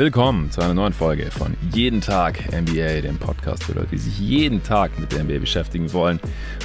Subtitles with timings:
[0.00, 4.18] Willkommen zu einer neuen Folge von Jeden Tag NBA, dem Podcast für Leute, die sich
[4.18, 6.18] jeden Tag mit der NBA beschäftigen wollen.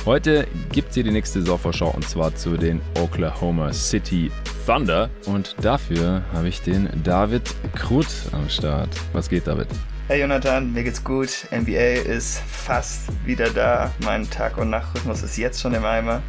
[0.05, 4.32] Heute gibt es hier die nächste Saisonvorschau und zwar zu den Oklahoma City
[4.66, 5.09] Thunder.
[5.26, 8.88] Und dafür habe ich den David Krut am Start.
[9.12, 9.67] Was geht, David?
[10.08, 11.45] Hey Jonathan, mir geht's gut.
[11.52, 13.91] NBA ist fast wieder da.
[14.05, 16.22] Mein Tag- und Nachtrhythmus ist jetzt schon im Eimer.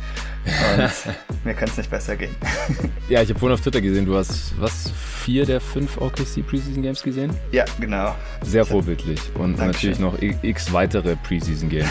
[0.47, 0.91] Und
[1.45, 2.35] mir könnte es nicht besser gehen.
[3.09, 4.91] ja, ich habe vorhin auf Twitter gesehen, du hast was,
[5.25, 7.33] vier der fünf OKC Preseason Games gesehen?
[7.51, 8.15] Ja, genau.
[8.43, 9.21] Sehr vorbildlich.
[9.35, 9.91] Und Dankeschön.
[9.91, 11.91] natürlich noch x weitere Preseason Games.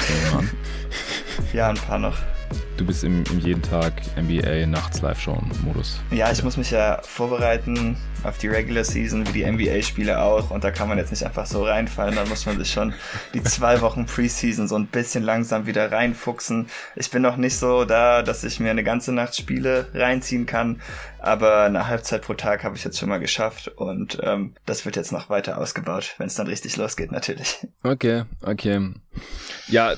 [1.54, 2.16] ja, ein paar noch.
[2.78, 6.02] Du bist im, im jeden Tag NBA nachts Live-Schauen-Modus.
[6.12, 7.96] Ja, ich muss mich ja vorbereiten
[8.26, 10.52] auf die Regular Season, wie die NBA-Spiele auch.
[10.52, 12.16] Und da kann man jetzt nicht einfach so reinfallen.
[12.16, 12.94] Da muss man sich schon
[13.34, 16.68] die zwei Wochen Preseason so ein bisschen langsam wieder reinfuchsen.
[16.98, 20.82] Ich bin noch nicht so da, dass ich mir eine ganze Nacht Spiele reinziehen kann.
[21.20, 23.70] Aber eine Halbzeit pro Tag habe ich jetzt schon mal geschafft.
[23.70, 27.66] Und ähm, das wird jetzt noch weiter ausgebaut, wenn es dann richtig losgeht, natürlich.
[27.84, 28.94] Okay, okay.
[29.68, 29.94] Ja,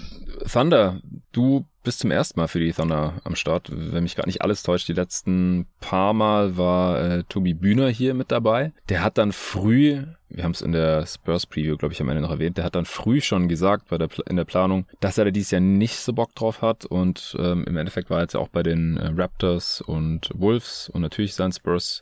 [0.51, 1.01] Thunder,
[1.31, 3.69] du bist zum ersten Mal für die Thunder am Start.
[3.71, 8.13] Wenn mich gerade nicht alles täuscht, die letzten paar Mal war äh, Tobi Bühner hier
[8.13, 8.73] mit dabei.
[8.89, 12.21] Der hat dann früh wir haben es in der Spurs Preview, glaube ich, am Ende
[12.21, 15.25] noch erwähnt, der hat dann früh schon gesagt bei der, in der Planung, dass er
[15.25, 18.33] da dieses Jahr nicht so Bock drauf hat und ähm, im Endeffekt war er jetzt
[18.33, 22.01] ja auch bei den äh, Raptors und Wolves und natürlich seien Spurs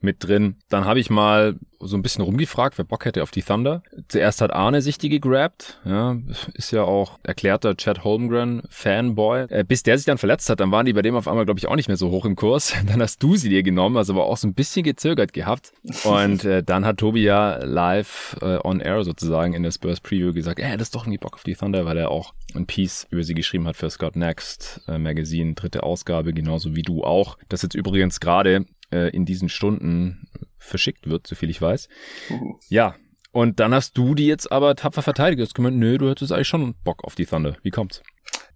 [0.00, 0.56] mit drin.
[0.68, 3.82] Dann habe ich mal so ein bisschen rumgefragt, wer Bock hätte auf die Thunder.
[4.08, 6.16] Zuerst hat Arne sich die gegrabt, ja,
[6.54, 9.46] ist ja auch erklärter Chad Holmgren Fanboy.
[9.48, 11.58] Äh, bis der sich dann verletzt hat, dann waren die bei dem auf einmal, glaube
[11.58, 12.74] ich, auch nicht mehr so hoch im Kurs.
[12.86, 15.72] Dann hast du sie dir genommen, also war auch so ein bisschen gezögert gehabt.
[16.04, 20.32] Und äh, dann hat Tobi ja live äh, on air sozusagen in der Spurs Preview
[20.32, 23.06] gesagt, er hätte das doch irgendwie Bock auf die Thunder, weil er auch ein Piece
[23.10, 27.38] über sie geschrieben hat für Scott Next äh, Magazine, dritte Ausgabe, genauso wie du auch.
[27.48, 30.28] Das jetzt übrigens gerade äh, in diesen Stunden
[30.58, 31.88] verschickt wird, soviel ich weiß.
[32.30, 32.54] Uh.
[32.68, 32.94] Ja,
[33.32, 35.40] und dann hast du die jetzt aber tapfer verteidigt.
[35.40, 37.56] Du hast gemeint, nö, du hättest eigentlich schon Bock auf die Thunder.
[37.62, 38.02] Wie kommt's?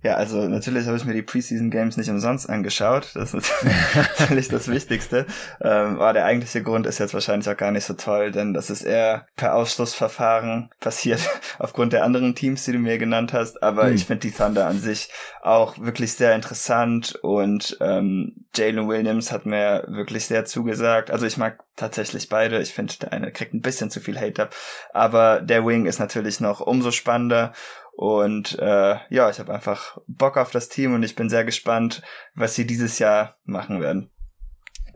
[0.02, 3.10] Ja, also natürlich habe ich mir die Preseason Games nicht umsonst angeschaut.
[3.14, 3.52] Das ist
[4.18, 5.26] natürlich das Wichtigste.
[5.60, 8.70] Ähm, aber der eigentliche Grund ist jetzt wahrscheinlich auch gar nicht so toll, denn das
[8.70, 11.20] ist eher per Ausschlussverfahren passiert
[11.58, 13.62] aufgrund der anderen Teams, die du mir genannt hast.
[13.62, 13.94] Aber mhm.
[13.94, 15.10] ich finde die Thunder an sich
[15.42, 21.10] auch wirklich sehr interessant und ähm, Jalen Williams hat mir wirklich sehr zugesagt.
[21.10, 22.60] Also ich mag tatsächlich beide.
[22.60, 24.54] Ich finde, der eine kriegt ein bisschen zu viel Hate ab,
[24.92, 27.52] aber der Wing ist natürlich noch umso spannender
[27.92, 32.02] und äh, ja, ich habe einfach Bock auf das Team und ich bin sehr gespannt,
[32.34, 34.10] was sie dieses Jahr machen werden.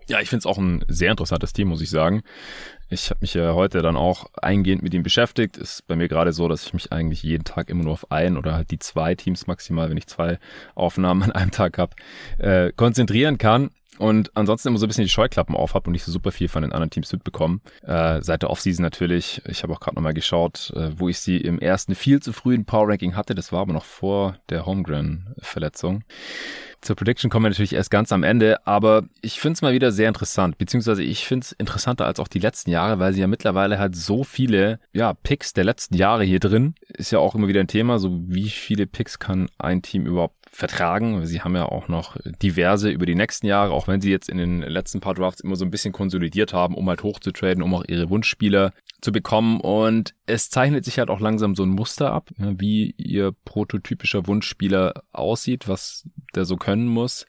[0.06, 2.22] Ja, ich finde es auch ein sehr interessantes Team, muss ich sagen.
[2.90, 5.56] Ich habe mich ja heute dann auch eingehend mit ihm beschäftigt.
[5.56, 8.36] Ist bei mir gerade so, dass ich mich eigentlich jeden Tag immer nur auf ein
[8.36, 10.38] oder halt die zwei Teams maximal, wenn ich zwei
[10.74, 11.96] Aufnahmen an einem Tag habe,
[12.38, 16.04] äh, konzentrieren kann und ansonsten immer so ein bisschen die Scheuklappen auf habe und nicht
[16.04, 17.60] so super viel von den anderen Teams mitbekommen.
[17.82, 19.42] Äh, seit der Offseason natürlich.
[19.48, 22.64] Ich habe auch gerade nochmal geschaut, äh, wo ich sie im ersten viel zu frühen
[22.64, 23.34] Power Ranking hatte.
[23.34, 26.04] Das war aber noch vor der Holmgren-Verletzung.
[26.84, 29.90] Zur Prediction kommen wir natürlich erst ganz am Ende, aber ich finde es mal wieder
[29.90, 33.26] sehr interessant, beziehungsweise ich finde es interessanter als auch die letzten Jahre, weil sie ja
[33.26, 37.48] mittlerweile halt so viele ja, Picks der letzten Jahre hier drin, ist ja auch immer
[37.48, 41.26] wieder ein Thema, so wie viele Picks kann ein Team überhaupt vertragen.
[41.26, 44.38] Sie haben ja auch noch diverse über die nächsten Jahre, auch wenn sie jetzt in
[44.38, 47.84] den letzten paar Drafts immer so ein bisschen konsolidiert haben, um halt hochzutraden, um auch
[47.86, 49.60] ihre Wunschspieler zu bekommen.
[49.60, 55.02] Und es zeichnet sich halt auch langsam so ein Muster ab, wie ihr prototypischer Wunschspieler
[55.12, 57.26] aussieht, was der so können muss.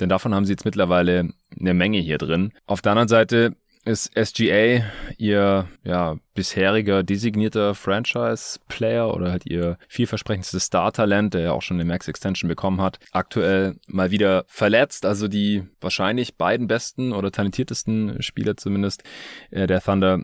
[0.00, 2.52] Denn davon haben sie jetzt mittlerweile eine Menge hier drin.
[2.66, 4.84] Auf der anderen Seite ist SGA
[5.16, 11.84] ihr ja, bisheriger designierter Franchise-Player oder halt ihr vielversprechendstes Star-Talent, der ja auch schon eine
[11.84, 15.06] Max-Extension bekommen hat, aktuell mal wieder verletzt.
[15.06, 19.04] Also die wahrscheinlich beiden besten oder talentiertesten Spieler zumindest
[19.50, 20.22] äh, der Thunder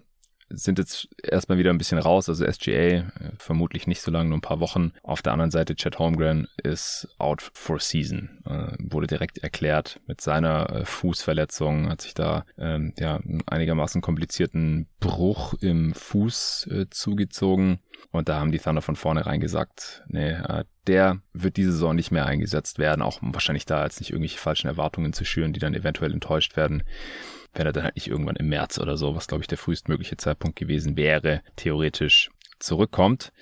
[0.54, 2.28] sind jetzt erstmal wieder ein bisschen raus.
[2.28, 3.04] Also SGA äh,
[3.38, 4.92] vermutlich nicht so lange, nur ein paar Wochen.
[5.02, 8.42] Auf der anderen Seite Chad Holmgren ist out for season.
[8.46, 14.00] Äh, wurde direkt erklärt mit seiner äh, Fußverletzung, hat sich da ähm, ja einen einigermaßen
[14.00, 17.80] komplizierten Bruch im Fuß äh, zugezogen.
[18.10, 22.10] Und da haben die Thunder von vornherein gesagt, nee, äh, der wird diese Saison nicht
[22.10, 25.74] mehr eingesetzt werden, auch wahrscheinlich da als nicht irgendwelche falschen Erwartungen zu schüren, die dann
[25.74, 26.82] eventuell enttäuscht werden
[27.54, 30.16] wenn er dann halt nicht irgendwann im März oder so, was glaube ich der frühestmögliche
[30.16, 33.32] Zeitpunkt gewesen wäre, theoretisch zurückkommt.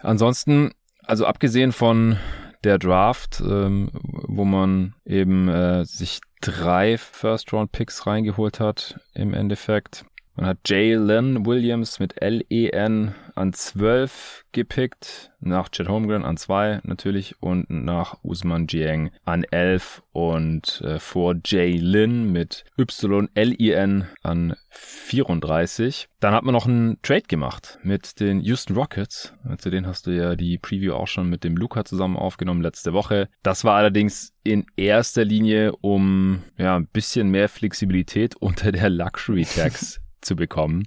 [0.00, 0.72] Ansonsten,
[1.02, 2.18] also abgesehen von
[2.64, 10.04] der Draft, ähm, wo man eben äh, sich drei First-Round-Picks reingeholt hat im Endeffekt.
[10.36, 17.40] Man hat Jalen Williams mit L-E-N an 12 gepickt, nach Chet Holmgren an 2 natürlich
[17.40, 26.08] und nach Usman Jiang an 11 und äh, vor Jay Lin mit YLIN an 34.
[26.18, 29.34] Dann hat man noch einen Trade gemacht mit den Houston Rockets.
[29.58, 32.92] Zu denen hast du ja die Preview auch schon mit dem Luca zusammen aufgenommen letzte
[32.92, 33.28] Woche.
[33.42, 39.44] Das war allerdings in erster Linie, um ja ein bisschen mehr Flexibilität unter der Luxury
[39.44, 40.84] Tax zu bekommen.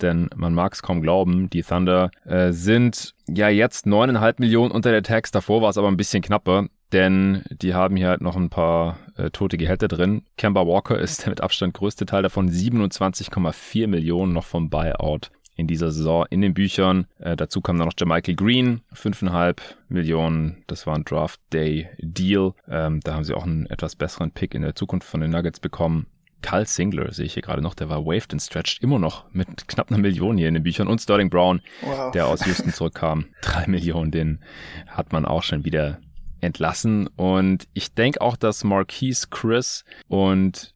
[0.00, 4.90] Denn man mag es kaum glauben, die Thunder äh, sind ja jetzt neuneinhalb Millionen unter
[4.90, 5.30] der Tax.
[5.30, 6.66] Davor war es aber ein bisschen knapper.
[6.92, 10.22] Denn die haben hier halt noch ein paar äh, tote Gehälter drin.
[10.36, 15.66] Kemba Walker ist der mit Abstand größte Teil davon, 27,4 Millionen noch vom Buyout in
[15.66, 17.06] dieser Saison in den Büchern.
[17.18, 19.56] Äh, dazu kam dann noch Jermichael Green, 5,5
[19.88, 20.62] Millionen.
[20.66, 22.52] Das war ein Draft Day Deal.
[22.68, 25.58] Ähm, da haben sie auch einen etwas besseren Pick in der Zukunft von den Nuggets
[25.58, 26.06] bekommen.
[26.46, 29.66] Carl Singler sehe ich hier gerade noch, der war waved and stretched, immer noch mit
[29.66, 30.86] knapp einer Million hier in den Büchern.
[30.86, 32.12] Und Sterling Brown, wow.
[32.12, 34.38] der aus Houston zurückkam, drei Millionen, den
[34.86, 35.98] hat man auch schon wieder
[36.40, 37.08] entlassen.
[37.16, 40.72] Und ich denke auch, dass Marquise Chris und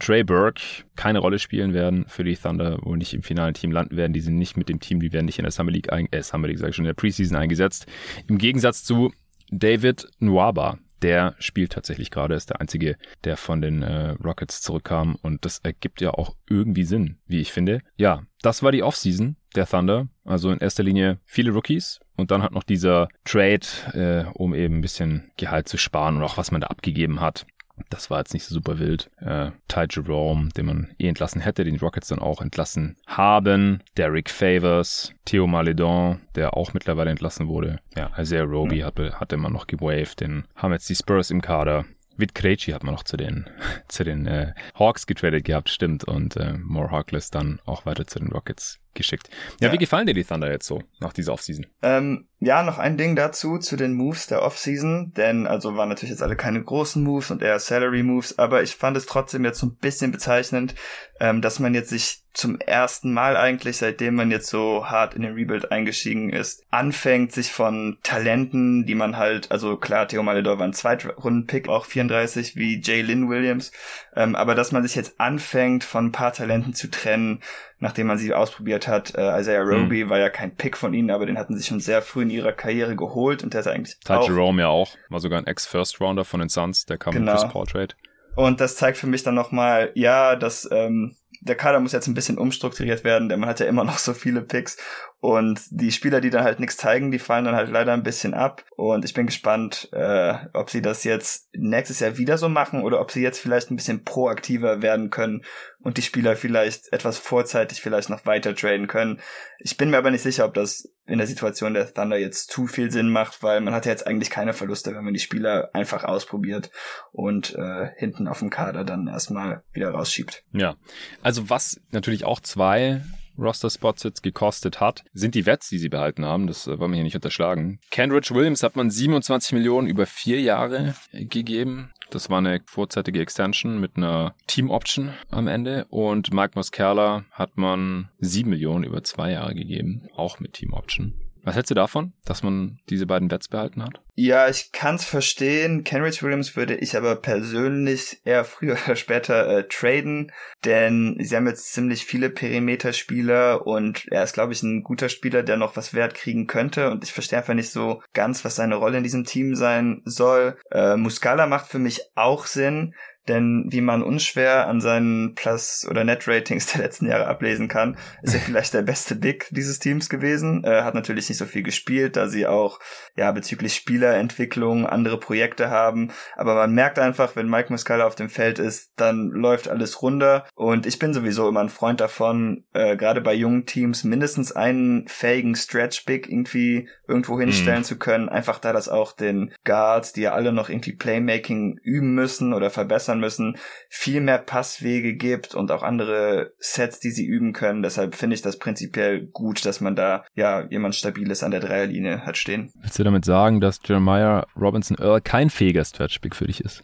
[0.00, 0.60] Trey Burke
[0.96, 4.12] keine Rolle spielen werden für die Thunder, wo nicht im finalen Team landen werden.
[4.12, 6.24] Die sind nicht mit dem Team, die werden nicht in der Summer League, ein, äh,
[6.24, 7.86] Summer League sag ich schon, in der Preseason eingesetzt.
[8.26, 9.12] Im Gegensatz zu
[9.52, 15.16] David Nwaba, der spielt tatsächlich gerade, ist der einzige, der von den äh, Rockets zurückkam
[15.22, 17.82] und das ergibt ja auch irgendwie Sinn, wie ich finde.
[17.96, 22.42] Ja, das war die Offseason der Thunder, also in erster Linie viele Rookies und dann
[22.42, 26.50] hat noch dieser Trade, äh, um eben ein bisschen Gehalt zu sparen und auch was
[26.50, 27.46] man da abgegeben hat.
[27.90, 29.10] Das war jetzt nicht so super wild.
[29.20, 33.82] Äh, Ty Jerome, den man eh entlassen hätte, den Rockets dann auch entlassen haben.
[33.96, 37.80] Derek Favors, Theo Maledon, der auch mittlerweile entlassen wurde.
[37.96, 38.86] Ja, Isaiah Roby ja.
[38.86, 40.20] hatte, hatte man noch gewaved.
[40.20, 41.84] Den haben jetzt die Spurs im Kader.
[42.16, 43.48] Vid Krejci hat man noch zu den,
[43.88, 46.04] zu den äh, Hawks getradet gehabt, stimmt.
[46.04, 49.28] Und äh, More Harkless dann auch weiter zu den Rockets geschickt.
[49.60, 51.66] Ja, ja, wie gefallen dir die Thunder jetzt so nach dieser Offseason?
[51.82, 56.10] Ähm, ja, noch ein Ding dazu zu den Moves der Offseason, denn also waren natürlich
[56.10, 59.60] jetzt alle keine großen Moves und eher Salary Moves, aber ich fand es trotzdem jetzt
[59.60, 60.74] so ein bisschen bezeichnend,
[61.20, 65.22] ähm, dass man jetzt sich zum ersten Mal eigentlich, seitdem man jetzt so hart in
[65.22, 70.58] den Rebuild eingestiegen ist, anfängt, sich von Talenten, die man halt, also klar, Theo Maledor
[70.58, 73.70] war ein Zweitrunden-Pick, auch 34, wie Jay Lynn Williams,
[74.14, 77.40] ähm, aber dass man sich jetzt anfängt, von ein paar Talenten zu trennen,
[77.78, 79.14] nachdem man sie ausprobiert hat.
[79.14, 80.10] Äh, Isaiah Roby mhm.
[80.10, 82.52] war ja kein Pick von ihnen, aber den hatten sie schon sehr früh in ihrer
[82.52, 86.24] Karriere geholt und der ist eigentlich Ty auch Jerome ja auch, war sogar ein Ex-First-Rounder
[86.24, 87.48] von den Suns, der kam genau.
[87.48, 87.94] Paul Trade.
[88.34, 92.14] Und das zeigt für mich dann nochmal, ja, dass ähm, der Kader muss jetzt ein
[92.14, 94.76] bisschen umstrukturiert werden, denn man hat ja immer noch so viele Picks
[95.22, 98.34] und die Spieler, die dann halt nichts zeigen, die fallen dann halt leider ein bisschen
[98.34, 98.64] ab.
[98.74, 103.00] Und ich bin gespannt, äh, ob sie das jetzt nächstes Jahr wieder so machen oder
[103.00, 105.44] ob sie jetzt vielleicht ein bisschen proaktiver werden können
[105.78, 109.20] und die Spieler vielleicht etwas vorzeitig vielleicht noch weiter traden können.
[109.60, 112.66] Ich bin mir aber nicht sicher, ob das in der Situation der Thunder jetzt zu
[112.66, 115.70] viel Sinn macht, weil man hat ja jetzt eigentlich keine Verluste, wenn man die Spieler
[115.72, 116.72] einfach ausprobiert
[117.12, 120.42] und äh, hinten auf dem Kader dann erstmal wieder rausschiebt.
[120.50, 120.74] Ja,
[121.22, 123.02] also was natürlich auch zwei
[123.38, 126.46] Roster-Spots jetzt gekostet hat, sind die Wets, die sie behalten haben.
[126.46, 127.78] Das äh, wollen wir hier nicht unterschlagen.
[127.90, 131.92] Kenrich Williams hat man 27 Millionen über vier Jahre gegeben.
[132.10, 135.86] Das war eine vorzeitige Extension mit einer Team-Option am Ende.
[135.88, 141.14] Und Mike Muscala hat man 7 Millionen über zwei Jahre gegeben, auch mit Team-Option.
[141.44, 144.00] Was hältst du davon, dass man diese beiden Bets behalten hat?
[144.14, 145.84] Ja, ich kann's verstehen.
[145.84, 150.32] Kenrich Williams würde ich aber persönlich eher früher oder später äh, traden,
[150.64, 155.42] denn sie haben jetzt ziemlich viele Perimeterspieler und er ist, glaube ich, ein guter Spieler,
[155.42, 158.76] der noch was Wert kriegen könnte und ich verstehe einfach nicht so ganz, was seine
[158.76, 160.56] Rolle in diesem Team sein soll.
[160.70, 162.94] Äh, Muscala macht für mich auch Sinn,
[163.28, 168.34] denn wie man unschwer an seinen Plus- oder Net-Ratings der letzten Jahre ablesen kann, ist
[168.34, 170.64] er vielleicht der beste Big dieses Teams gewesen.
[170.64, 172.80] Er hat natürlich nicht so viel gespielt, da sie auch
[173.16, 176.10] ja bezüglich Spielerentwicklung andere Projekte haben.
[176.36, 180.46] Aber man merkt einfach, wenn Mike Muscala auf dem Feld ist, dann läuft alles runter.
[180.54, 185.06] Und ich bin sowieso immer ein Freund davon, äh, gerade bei jungen Teams mindestens einen
[185.08, 187.84] fähigen Stretch-Big irgendwie irgendwo hinstellen mhm.
[187.84, 188.28] zu können.
[188.28, 192.70] Einfach da das auch den Guards, die ja alle noch irgendwie Playmaking üben müssen oder
[192.70, 193.56] verbessern verbessern müssen,
[193.88, 197.82] viel mehr Passwege gibt und auch andere Sets, die sie üben können.
[197.82, 202.24] Deshalb finde ich das prinzipiell gut, dass man da ja jemand Stabiles an der Dreierlinie
[202.24, 202.72] hat stehen.
[202.80, 206.82] Willst du damit sagen, dass Jeremiah Robinson Earl kein fähiger Stretch-Big für dich ist?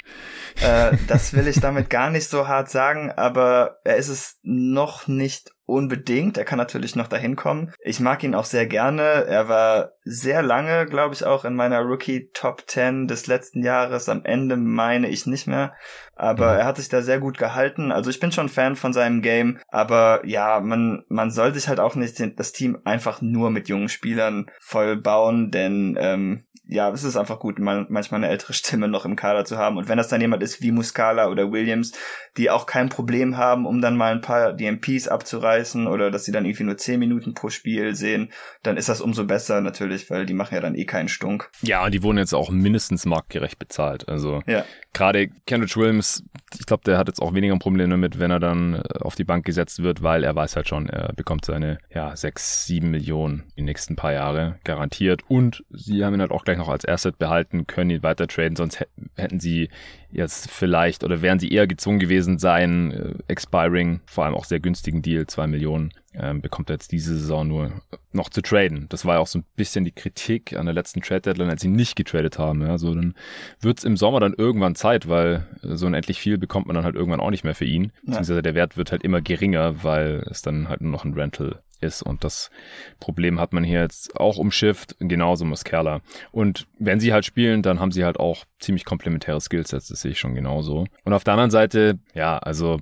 [0.62, 5.08] Äh, das will ich damit gar nicht so hart sagen, aber er ist es noch
[5.08, 6.38] nicht unbedingt.
[6.38, 7.72] Er kann natürlich noch dahin kommen.
[7.80, 9.02] Ich mag ihn auch sehr gerne.
[9.02, 14.08] Er war sehr lange, glaube ich, auch in meiner Rookie Top 10 des letzten Jahres.
[14.08, 15.74] Am Ende meine ich nicht mehr.
[16.16, 16.60] Aber mhm.
[16.60, 17.92] er hat sich da sehr gut gehalten.
[17.92, 19.58] Also ich bin schon Fan von seinem Game.
[19.68, 23.90] Aber ja, man, man soll sich halt auch nicht das Team einfach nur mit jungen
[23.90, 28.88] Spielern voll bauen, denn ähm, ja, es ist einfach gut, man, manchmal eine ältere Stimme
[28.88, 29.78] noch im Kader zu haben.
[29.78, 31.92] Und wenn das dann jemand ist wie Muscala oder Williams,
[32.36, 36.32] die auch kein Problem haben, um dann mal ein paar DMPs abzureißen oder dass sie
[36.32, 38.30] dann irgendwie nur 10 Minuten pro Spiel sehen,
[38.62, 41.50] dann ist das umso besser natürlich, weil die machen ja dann eh keinen Stunk.
[41.62, 44.08] Ja, und die wurden jetzt auch mindestens marktgerecht bezahlt.
[44.08, 44.64] Also ja.
[44.92, 46.22] gerade Kendrick Williams,
[46.58, 49.24] ich glaube, der hat jetzt auch weniger Probleme damit, wenn er dann äh, auf die
[49.24, 53.44] Bank gesetzt wird, weil er weiß halt schon, er bekommt seine ja, 6, 7 Millionen
[53.56, 55.22] die nächsten paar Jahre garantiert.
[55.28, 58.56] Und sie haben ihn halt auch gleich noch als Asset behalten, können ihn weiter traden,
[58.56, 58.84] sonst
[59.16, 59.68] hätten sie
[60.10, 64.60] jetzt vielleicht oder wären sie eher gezwungen gewesen sein, äh, expiring, vor allem auch sehr
[64.60, 67.72] günstigen Deal, zwei Millionen, ähm, bekommt er jetzt diese Saison nur
[68.12, 68.86] noch zu traden.
[68.88, 71.60] Das war ja auch so ein bisschen die Kritik an der letzten Trade Deadline, als
[71.60, 72.62] sie nicht getradet haben.
[72.62, 73.14] Ja, so dann
[73.60, 77.20] wird's im Sommer dann irgendwann Zeit, weil so unendlich viel bekommt man dann halt irgendwann
[77.20, 77.84] auch nicht mehr für ihn.
[77.84, 77.90] Ja.
[78.06, 81.62] Beziehungsweise der Wert wird halt immer geringer, weil es dann halt nur noch ein Rental
[81.80, 82.02] ist.
[82.02, 82.50] Und das
[83.00, 86.00] Problem hat man hier jetzt auch umschifft, genauso Muscala.
[86.32, 90.12] Und wenn sie halt spielen, dann haben sie halt auch ziemlich komplementäre Skillsets, das sehe
[90.12, 90.86] ich schon genauso.
[91.04, 92.78] Und auf der anderen Seite, ja, also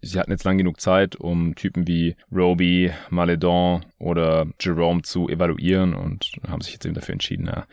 [0.00, 5.94] sie hatten jetzt lang genug Zeit, um Typen wie Roby, Maledon oder Jerome zu evaluieren
[5.94, 7.66] und haben sich jetzt eben dafür entschieden, ja.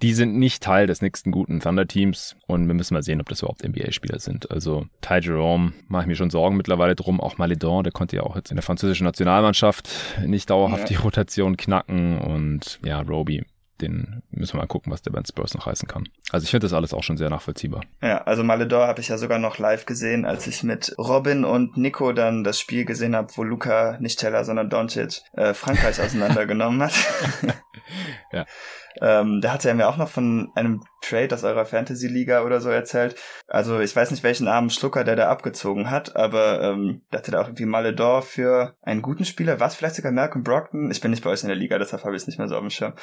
[0.00, 3.42] Die sind nicht Teil des nächsten guten Thunder-Teams und wir müssen mal sehen, ob das
[3.42, 4.50] überhaupt NBA-Spieler sind.
[4.50, 7.20] Also Ty Jerome mache ich mir schon Sorgen mittlerweile drum.
[7.20, 9.88] Auch Maledon, der konnte ja auch jetzt in der französischen Nationalmannschaft
[10.26, 10.96] nicht dauerhaft ja.
[10.96, 13.44] die Rotation knacken und ja, Roby
[13.82, 16.08] den müssen wir mal gucken, was der bei den Spurs noch heißen kann.
[16.30, 17.82] Also ich finde das alles auch schon sehr nachvollziehbar.
[18.00, 21.76] Ja, also Maledor habe ich ja sogar noch live gesehen, als ich mit Robin und
[21.76, 26.82] Nico dann das Spiel gesehen habe, wo Luca, nicht Teller, sondern Doncic äh, Frankreich auseinandergenommen
[26.82, 26.94] hat.
[28.32, 28.46] ja.
[29.00, 32.70] Ähm, da hat er mir auch noch von einem Trade aus eurer Fantasy-Liga oder so
[32.70, 33.16] erzählt.
[33.48, 37.32] Also ich weiß nicht, welchen armen Schlucker der da abgezogen hat, aber ähm, da hatte
[37.32, 39.60] da auch irgendwie Maledor für einen guten Spieler.
[39.60, 40.90] Was vielleicht sogar Malcolm Brockton?
[40.90, 42.54] Ich bin nicht bei euch in der Liga, deshalb habe ich es nicht mehr so
[42.54, 42.94] auf dem Schirm.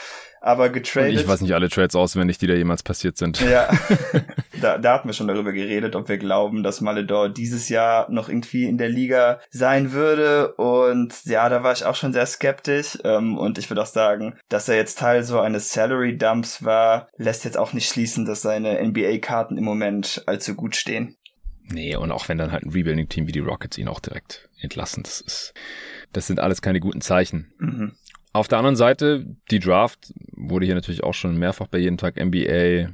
[0.41, 1.11] Aber getradet.
[1.11, 3.39] Und ich weiß nicht alle Trades auswendig, die da jemals passiert sind.
[3.41, 3.69] Ja,
[4.61, 8.29] da, da hatten wir schon darüber geredet, ob wir glauben, dass Maledor dieses Jahr noch
[8.29, 10.53] irgendwie in der Liga sein würde.
[10.53, 12.97] Und ja, da war ich auch schon sehr skeptisch.
[13.03, 17.07] Ähm, und ich würde auch sagen, dass er jetzt Teil so eines Salary Dumps war,
[17.15, 21.15] lässt jetzt auch nicht schließen, dass seine NBA-Karten im Moment allzu gut stehen.
[21.71, 25.03] Nee, und auch wenn dann halt ein Rebuilding-Team wie die Rockets ihn auch direkt entlassen,
[25.03, 25.53] das ist,
[26.11, 27.53] das sind alles keine guten Zeichen.
[27.59, 27.93] Mhm.
[28.31, 32.15] Auf der anderen Seite, die Draft wurde hier natürlich auch schon mehrfach bei jeden Tag
[32.23, 32.87] NBA äh,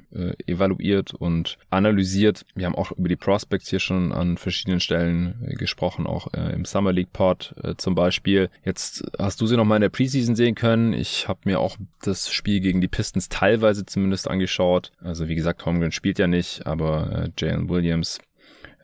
[0.48, 2.46] evaluiert und analysiert.
[2.56, 6.54] Wir haben auch über die Prospects hier schon an verschiedenen Stellen äh, gesprochen, auch äh,
[6.54, 8.50] im Summer League Pod äh, zum Beispiel.
[8.64, 10.94] Jetzt hast du sie noch mal in der Preseason sehen können.
[10.94, 14.94] Ich habe mir auch das Spiel gegen die Pistons teilweise zumindest angeschaut.
[15.04, 18.20] Also wie gesagt, Holmgren spielt ja nicht, aber äh, Jalen Williams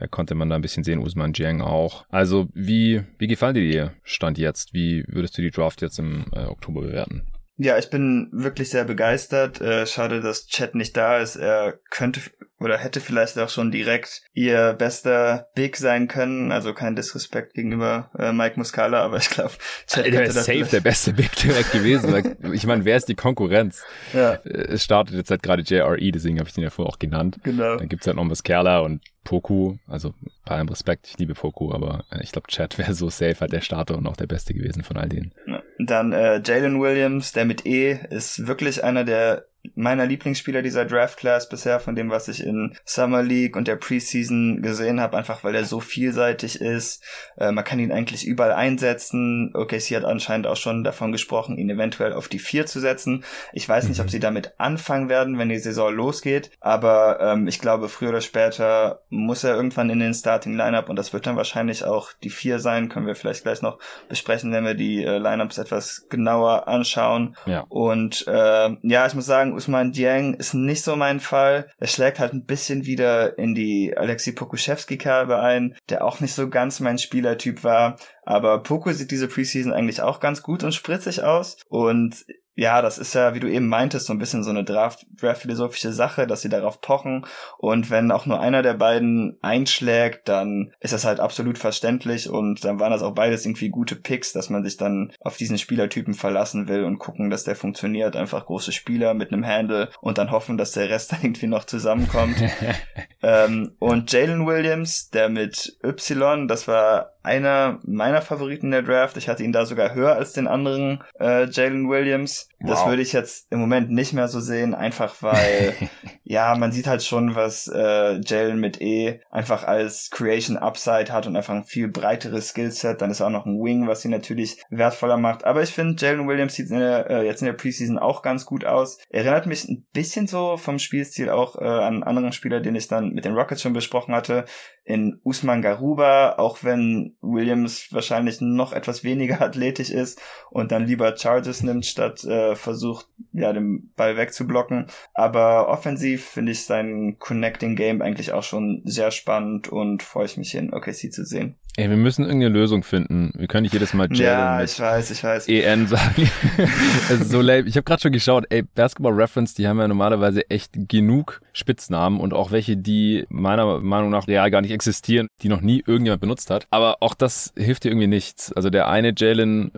[0.08, 2.06] konnte man da ein bisschen sehen, Usman Jiang auch.
[2.10, 4.74] Also wie, wie gefallen dir dir Stand jetzt?
[4.74, 7.28] Wie würdest du die Draft jetzt im äh, Oktober bewerten?
[7.58, 9.62] Ja, ich bin wirklich sehr begeistert.
[9.62, 11.36] Äh, schade, dass Chat nicht da ist.
[11.36, 12.20] Er könnte
[12.60, 16.52] oder hätte vielleicht auch schon direkt ihr bester Big sein können.
[16.52, 19.52] Also kein Disrespekt gegenüber äh, Mike Muscala, aber ich glaube,
[19.88, 22.36] Chat der ist safe der beste Big direkt gewesen.
[22.54, 23.84] ich meine, wer ist die Konkurrenz?
[24.14, 24.34] Ja.
[24.34, 27.38] Äh, es startet jetzt halt gerade JRE, deswegen habe ich den ja vorher auch genannt.
[27.44, 27.78] Genau.
[27.78, 30.14] Dann gibt's halt noch Muscala und Poku, also
[30.46, 33.52] bei allem Respekt, ich liebe Poku, aber äh, ich glaube, Chad wäre so safe halt
[33.52, 35.34] der Starter und auch der Beste gewesen von all denen.
[35.80, 41.18] Dann äh, Jalen Williams, der mit E, ist wirklich einer der meiner Lieblingsspieler dieser Draft
[41.18, 45.44] Class bisher, von dem, was ich in Summer League und der Preseason gesehen habe, einfach
[45.44, 47.04] weil er so vielseitig ist.
[47.38, 49.52] Äh, man kann ihn eigentlich überall einsetzen.
[49.54, 53.24] OKC hat anscheinend auch schon davon gesprochen, ihn eventuell auf die vier zu setzen.
[53.54, 54.06] Ich weiß nicht, mhm.
[54.06, 58.22] ob sie damit anfangen werden, wenn die Saison losgeht, aber ähm, ich glaube, früher oder
[58.22, 62.30] später muss er irgendwann in den Starting Lineup und das wird dann wahrscheinlich auch die
[62.30, 62.90] vier sein.
[62.90, 67.36] Können wir vielleicht gleich noch besprechen, wenn wir die äh, Lineups etwas genauer anschauen.
[67.46, 67.66] Ja.
[67.70, 71.70] Und äh, ja, ich muss sagen, sagen, Usman Dieng ist nicht so mein Fall.
[71.78, 76.50] Er schlägt halt ein bisschen wieder in die Alexei Pokuschewski-Kerbe ein, der auch nicht so
[76.50, 77.98] ganz mein Spielertyp war.
[78.24, 81.58] Aber Poku sieht diese Preseason eigentlich auch ganz gut und spritzig aus.
[81.70, 82.26] Und
[82.62, 86.28] ja, das ist ja, wie du eben meintest, so ein bisschen so eine Draft-philosophische Sache,
[86.28, 87.26] dass sie darauf pochen.
[87.58, 92.30] Und wenn auch nur einer der beiden einschlägt, dann ist das halt absolut verständlich.
[92.30, 95.58] Und dann waren das auch beides irgendwie gute Picks, dass man sich dann auf diesen
[95.58, 98.16] Spielertypen verlassen will und gucken, dass der funktioniert.
[98.16, 101.64] Einfach große Spieler mit einem Handle und dann hoffen, dass der Rest dann irgendwie noch
[101.64, 102.36] zusammenkommt.
[103.24, 109.18] ähm, und Jalen Williams, der mit Y, das war einer meiner Favoriten der Draft.
[109.18, 112.48] Ich hatte ihn da sogar höher als den anderen äh, Jalen Williams.
[112.60, 112.90] Das Wow.
[112.90, 115.76] würde ich jetzt im Moment nicht mehr so sehen, einfach weil,
[116.24, 121.28] ja, man sieht halt schon, was äh, Jalen mit E einfach als Creation Upside hat
[121.28, 123.02] und einfach ein viel breiteres Skillset.
[123.02, 125.46] Dann ist auch noch ein Wing, was ihn natürlich wertvoller macht.
[125.46, 128.46] Aber ich finde, Jalen Williams sieht in der, äh, jetzt in der Preseason auch ganz
[128.46, 128.98] gut aus.
[129.10, 132.88] Erinnert mich ein bisschen so vom Spielstil auch äh, an einen anderen Spieler, den ich
[132.88, 134.46] dann mit den Rockets schon besprochen hatte,
[134.84, 140.20] in Usman Garuba, auch wenn Williams wahrscheinlich noch etwas weniger athletisch ist
[140.50, 144.88] und dann lieber Charges nimmt, statt äh, versucht, ja, den Ball wegzublocken.
[145.14, 150.38] Aber offensiv finde ich sein Connecting Game eigentlich auch schon sehr spannend und freue ich
[150.38, 151.58] mich hin, OKC zu sehen.
[151.78, 153.32] Ey, wir müssen irgendeine Lösung finden.
[153.38, 154.20] Wir können nicht jedes Mal Jalen
[154.60, 155.48] ja, ich weiß, ich weiß.
[155.48, 156.30] EN sagen.
[157.10, 157.62] Es ist so lame.
[157.68, 162.20] Ich habe gerade schon geschaut, ey, Basketball Reference, die haben ja normalerweise echt genug Spitznamen
[162.20, 166.22] und auch welche, die meiner Meinung nach real gar nicht existieren, die noch nie irgendjemand
[166.22, 166.68] benutzt hat.
[166.72, 168.52] Aber auch das hilft dir irgendwie nichts.
[168.52, 169.72] Also der eine Jalen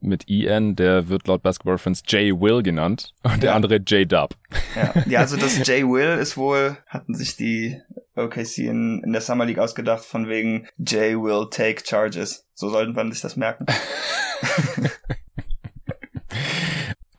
[0.00, 2.40] mit EN, der wird laut Basketball Reference J.
[2.40, 3.56] Will genannt und der Ja.
[3.56, 4.10] andere J.
[4.10, 4.34] Dub.
[4.76, 5.86] Ja, ja also das J.
[5.90, 7.80] Will ist wohl, hatten sich die
[8.16, 11.22] OKC in, in der Summer League ausgedacht, von wegen J.
[11.22, 12.46] Will take charges.
[12.54, 13.66] So sollten man sich das merken.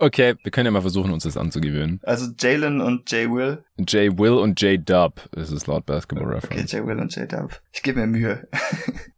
[0.06, 2.00] Okay, wir können ja mal versuchen, uns das anzugewöhnen.
[2.04, 3.28] Also Jalen und J.
[3.32, 3.64] Will.
[3.80, 4.16] J.
[4.20, 4.88] Will und J.
[4.88, 6.72] Dub ist es laut Basketball Okay, Reference.
[6.74, 6.86] J.
[6.86, 7.32] Will und J.
[7.34, 7.60] Dub.
[7.72, 8.48] Ich gebe mir Mühe.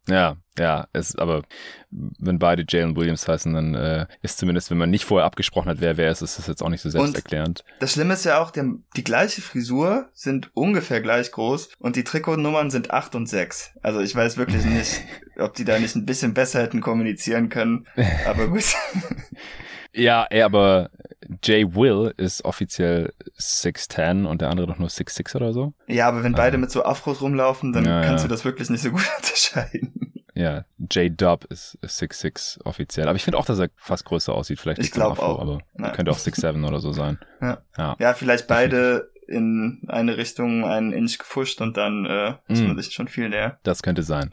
[0.10, 1.44] Ja, ja, es, aber
[1.91, 5.82] wenn beide Jalen Williams heißen, dann äh, ist zumindest, wenn man nicht vorher abgesprochen hat,
[5.82, 7.65] wer wer ist, ist das jetzt auch nicht so selbsterklärend.
[7.82, 8.62] Das Schlimme ist ja auch, die,
[8.96, 13.74] die gleiche Frisur sind ungefähr gleich groß und die Trikotnummern sind 8 und 6.
[13.82, 15.01] Also ich weiß wirklich nicht,
[15.38, 17.86] ob die da nicht ein bisschen besser hätten kommunizieren können.
[18.25, 18.63] Aber gut.
[19.98, 20.89] Ja, ey, aber
[21.44, 25.74] Jay Will ist offiziell 6'10 und der andere doch nur 6'6 oder so.
[25.88, 28.27] Ja, aber wenn beide mit so Afros rumlaufen, dann Ja, kannst ja.
[28.27, 30.13] du das wirklich nicht so gut unterscheiden.
[30.36, 33.08] Ja, J Dub ist, ist 6'6 offiziell.
[33.08, 34.60] Aber ich finde auch, dass er fast größer aussieht.
[34.60, 35.39] Vielleicht Ich liegt's am glaub Afro, auch.
[35.42, 35.89] Aber Ja.
[35.94, 37.18] könnte auch 6'7 oder so sein.
[37.42, 37.58] Ja.
[37.77, 37.96] Ja.
[38.00, 42.68] Ja, vielleicht beide in eine Richtung einen Inch gefuscht und dann äh, ist Mm.
[42.68, 43.60] man sich schon viel näher.
[43.63, 44.32] Das könnte sein.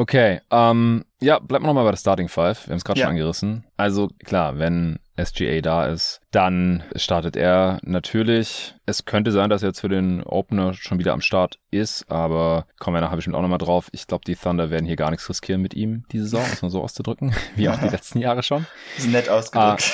[0.00, 2.66] Okay, ähm, ja, bleiben wir nochmal bei der Starting Five.
[2.66, 3.04] Wir haben es gerade Ja.
[3.04, 3.66] schon angerissen.
[3.76, 8.74] Also klar, wenn SGA da ist, dann startet er natürlich.
[8.86, 12.64] Es könnte sein, dass er jetzt für den Opener schon wieder am Start ist, aber
[12.78, 13.88] kommen wir nachher bestimmt auch nochmal drauf.
[13.92, 16.62] Ich glaube, die Thunder werden hier gar nichts riskieren mit ihm die Saison, um es
[16.62, 18.66] mal so auszudrücken, wie auch die letzten Jahre schon.
[18.96, 19.92] Ist nett ausgedrückt.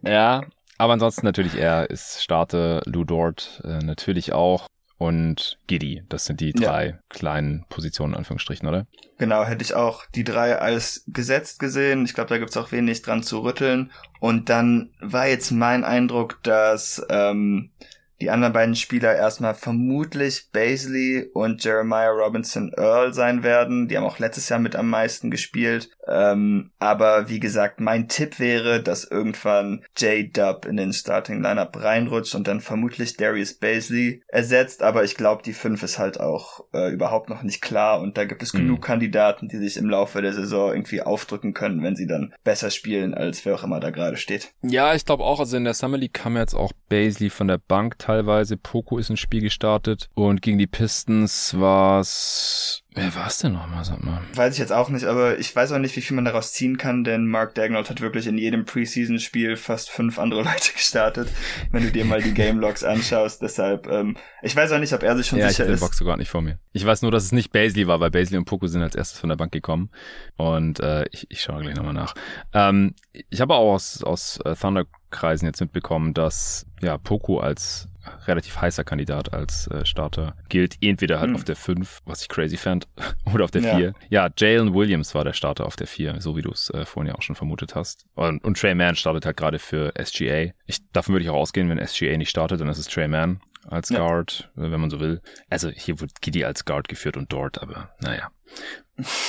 [0.00, 0.44] Ja,
[0.78, 4.68] aber ansonsten natürlich er ist Starter, Lou Dort äh, natürlich auch
[5.04, 6.02] und Giddy.
[6.08, 6.68] Das sind die Ja.
[6.70, 8.86] drei kleinen Positionen, in Anführungsstrichen, oder?
[9.18, 12.04] Genau, hätte ich auch die drei als gesetzt gesehen.
[12.04, 13.92] Ich glaube, da gibt's auch wenig dran zu rütteln.
[14.20, 17.70] Und dann war jetzt mein Eindruck, dass ähm,
[18.20, 23.88] die anderen beiden Spieler erstmal vermutlich Baisley und Jeremiah Robinson Earl sein werden.
[23.88, 25.90] Die haben auch letztes Jahr mit am meisten gespielt.
[26.06, 32.34] Ähm, aber wie gesagt, mein Tipp wäre, dass irgendwann J-Dub in den Starting Lineup reinrutscht
[32.34, 34.82] und dann vermutlich Darius Baisley ersetzt.
[34.82, 38.24] Aber ich glaube, die 5 ist halt auch äh, überhaupt noch nicht klar und da
[38.24, 38.58] gibt es Mhm.
[38.58, 42.70] genug Kandidaten, die sich im Laufe der Saison irgendwie aufdrücken können, wenn sie dann besser
[42.70, 44.52] spielen, als wer auch immer da gerade steht.
[44.62, 47.58] Ja, ich glaube auch, also in der Summer League kam jetzt auch Baisley von der
[47.58, 48.56] Bank teilweise.
[48.56, 50.08] Poco ist ins Spiel gestartet.
[50.14, 52.82] Und gegen die Pistons war's.
[52.96, 54.20] Wer war's denn nochmal, sag mal?
[54.34, 56.76] Weiß ich jetzt auch nicht, aber ich weiß auch nicht, wie viel man daraus ziehen
[56.76, 61.28] kann, denn Mark Dagnall hat wirklich in jedem Preseason-Spiel fast fünf andere Leute gestartet,
[61.72, 63.42] wenn du dir mal die Game Logs anschaust.
[63.42, 65.74] Deshalb, ähm, ich weiß auch nicht, ob er sich schon Ja, ich sicher habe den
[65.74, 65.80] ist.
[65.80, 66.58] Box sogar nicht vor mir.
[66.72, 69.18] Ich weiß nur, dass es nicht Baisley war, weil Baisley und Poco sind als erstes
[69.18, 69.90] von der Bank gekommen.
[70.36, 72.14] Und äh, ich, ich schaue gleich nochmal nach.
[72.52, 72.94] Ähm,
[73.30, 77.88] ich habe auch aus, aus äh, Thunder-Kreisen jetzt mitbekommen, dass ja Poco als
[78.26, 80.76] relativ heißer Kandidat als äh, Starter gilt.
[80.82, 81.36] Entweder halt Hm.
[81.36, 82.86] auf der 5, was ich crazy fand,
[83.34, 83.76] oder auf der Ja.
[83.76, 83.94] 4.
[84.10, 87.08] Ja, Jalen Williams war der Starter auf der 4, so wie du es äh, vorhin
[87.12, 88.06] ja auch schon vermutet hast.
[88.14, 90.52] Und, und Trey Mann startet halt gerade für SGA.
[90.66, 93.40] Ich, davon würde ich auch ausgehen, wenn SGA nicht startet, dann ist es Trey Mann
[93.66, 93.98] als Ja.
[93.98, 95.20] Guard, äh, wenn man so will.
[95.50, 98.28] Also hier wird Giddy als Guard geführt und dort, aber naja.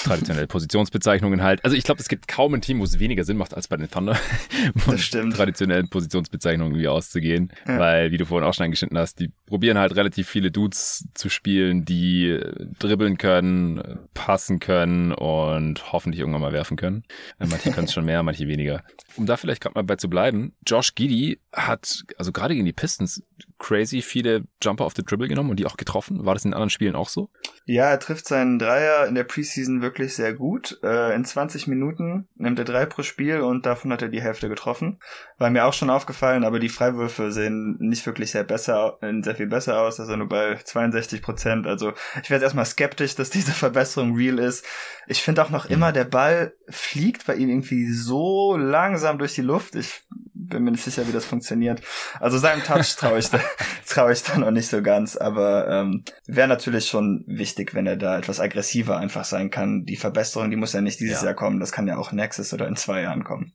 [0.04, 1.64] Traditionelle Positionsbezeichnungen halt.
[1.66, 3.78] Also ich glaube, es gibt kaum ein Team, wo es weniger Sinn macht als bei
[3.78, 4.16] den Thunder,
[4.78, 7.52] von traditionellen Positionsbezeichnungen irgendwie auszugehen.
[7.68, 7.80] Ja.
[7.80, 11.30] Weil, wie du vorhin auch schon angeschnitten hast, die probieren halt relativ viele Dudes zu
[11.30, 17.04] spielen, die äh, dribbeln können, passen können und hoffentlich irgendwann mal werfen können.
[17.40, 18.84] Äh, Manche können es schon mehr, manche weniger.
[19.16, 22.74] Um da vielleicht gerade mal bei zu bleiben, Josh Giddy hat, also gerade gegen die
[22.74, 23.24] Pistons,
[23.58, 26.26] crazy viele Jumper auf the Dribble genommen und die auch getroffen.
[26.26, 27.30] War das in anderen Spielen auch so?
[27.66, 30.80] Ja, er trifft seinen Dreier in der Preseason wirklich sehr gut.
[30.84, 34.50] Äh, in 20 Minuten nimmt er drei pro Spiel und davon hat er die Hälfte
[34.50, 35.00] getroffen.
[35.38, 39.36] War mir auch schon aufgefallen, aber die Freiwürfe sehen nicht wirklich sehr besser, äh, sehr
[39.36, 40.00] viel besser aus.
[40.00, 41.66] Also nur bei 62 Prozent.
[41.66, 44.66] Also ich werde erstmal skeptisch, dass diese Verbesserung real ist.
[45.08, 49.42] Ich finde auch noch immer, der Ball fliegt bei ihm irgendwie so langsam durch die
[49.42, 49.76] Luft.
[49.76, 51.82] Ich bin mir nicht sicher, wie das funktioniert.
[52.20, 53.40] Also seinem Touch traue ich, da,
[53.88, 57.98] trau ich da noch nicht so ganz, aber ähm, wäre natürlich schon wichtig, wenn er
[57.98, 59.84] da etwas aggressiver einfach sein kann.
[59.86, 61.28] Die Verbesserung, die muss ja nicht dieses ja.
[61.28, 63.54] Jahr kommen, das kann ja auch nächstes oder in zwei Jahren kommen.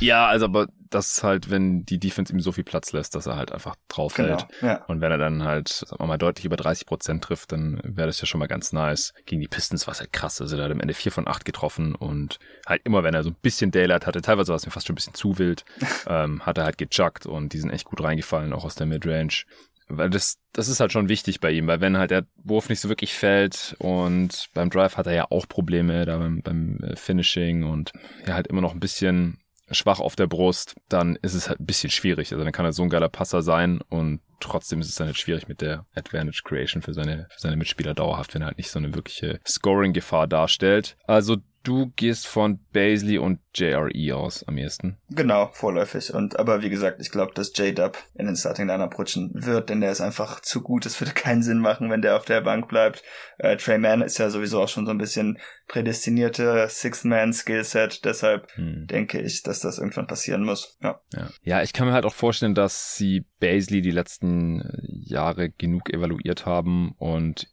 [0.00, 3.26] Ja, also aber das ist halt, wenn die Defense ihm so viel Platz lässt, dass
[3.26, 4.46] er halt einfach draufhält.
[4.60, 4.84] Genau, ja.
[4.86, 8.06] Und wenn er dann halt, sagen wir mal, deutlich über 30 Prozent trifft, dann wäre
[8.06, 9.12] das ja schon mal ganz nice.
[9.26, 10.40] Gegen die Pistons war es halt krass.
[10.40, 13.30] Also er hat am Ende vier von acht getroffen und halt immer, wenn er so
[13.30, 15.64] ein bisschen Daylight hatte, teilweise war es mir fast schon ein bisschen zu wild,
[16.06, 19.44] ähm, hat er halt gejuckt und die sind echt gut reingefallen, auch aus der Midrange
[19.90, 22.80] weil das, das ist halt schon wichtig bei ihm, weil wenn halt der Wurf nicht
[22.80, 26.96] so wirklich fällt und beim Drive hat er ja auch Probleme da beim, beim äh,
[26.96, 27.92] Finishing und
[28.26, 29.38] ja halt immer noch ein bisschen
[29.70, 32.32] schwach auf der Brust, dann ist es halt ein bisschen schwierig.
[32.32, 35.18] Also dann kann er so ein geiler Passer sein und trotzdem ist es dann halt
[35.18, 38.70] schwierig mit der Advantage Creation für seine, für seine Mitspieler dauerhaft, wenn er halt nicht
[38.70, 40.96] so eine wirkliche Scoring-Gefahr darstellt.
[41.06, 44.96] Also Du gehst von Baisley und JRE aus am ehesten.
[45.10, 46.14] Genau, vorläufig.
[46.14, 49.82] Und aber wie gesagt, ich glaube, dass J-Dub in den Starting Lineup rutschen wird, denn
[49.82, 50.86] der ist einfach zu gut.
[50.86, 53.02] Es würde keinen Sinn machen, wenn der auf der Bank bleibt.
[53.36, 58.06] Äh, Trey Mann ist ja sowieso auch schon so ein bisschen prädestinierte Six-Man-Skillset.
[58.06, 58.86] Deshalb hm.
[58.86, 60.78] denke ich, dass das irgendwann passieren muss.
[60.82, 61.00] Ja.
[61.14, 61.28] ja.
[61.42, 66.46] Ja, ich kann mir halt auch vorstellen, dass sie Baisley die letzten Jahre genug evaluiert
[66.46, 67.48] haben und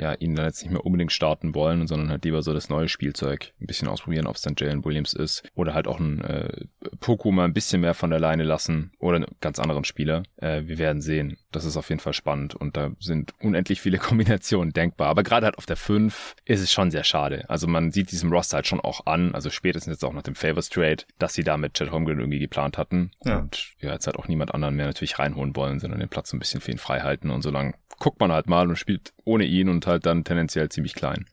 [0.00, 2.88] ja, ihn dann jetzt nicht mehr unbedingt starten wollen, sondern halt lieber so das neue
[2.88, 6.64] Spielzeug ein bisschen ausprobieren, ob es dann Jalen Williams ist oder halt auch ein äh,
[7.00, 10.22] Poku mal ein bisschen mehr von der Leine lassen oder einen ganz anderen Spieler.
[10.36, 11.36] Äh, wir werden sehen.
[11.52, 15.08] Das ist auf jeden Fall spannend und da sind unendlich viele Kombinationen denkbar.
[15.08, 17.44] Aber gerade halt auf der 5 ist es schon sehr schade.
[17.48, 20.34] Also man sieht diesem Roster halt schon auch an, also spätestens jetzt auch nach dem
[20.34, 23.38] Favors Trade, dass sie da mit Chad Holmgren irgendwie geplant hatten ja.
[23.38, 26.38] und ja, jetzt halt auch niemand anderen mehr natürlich reinholen wollen, sondern den Platz ein
[26.38, 29.68] bisschen für ihn frei halten und solange guckt man halt mal und spielt ohne ihn
[29.68, 31.24] und halt dann tendenziell ziemlich klein.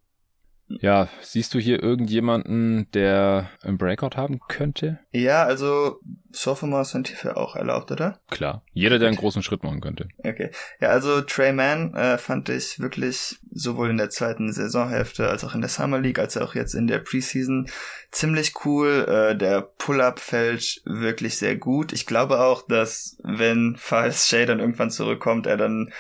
[0.70, 5.00] Ja, siehst du hier irgendjemanden, der einen Breakout haben könnte?
[5.12, 6.00] Ja, also
[6.32, 8.20] Sophomores sind hierfür auch erlaubt, oder?
[8.30, 10.10] Klar, jeder, der einen großen Schritt machen könnte.
[10.18, 15.46] Okay, ja, also Trey Mann äh, fand ich wirklich sowohl in der zweiten Saisonhälfte als
[15.46, 17.70] auch in der Summer League, als auch jetzt in der Preseason
[18.12, 19.06] ziemlich cool.
[19.08, 21.94] Äh, der Pull-Up fällt wirklich sehr gut.
[21.94, 25.94] Ich glaube auch, dass wenn, falls Shay dann irgendwann zurückkommt, er dann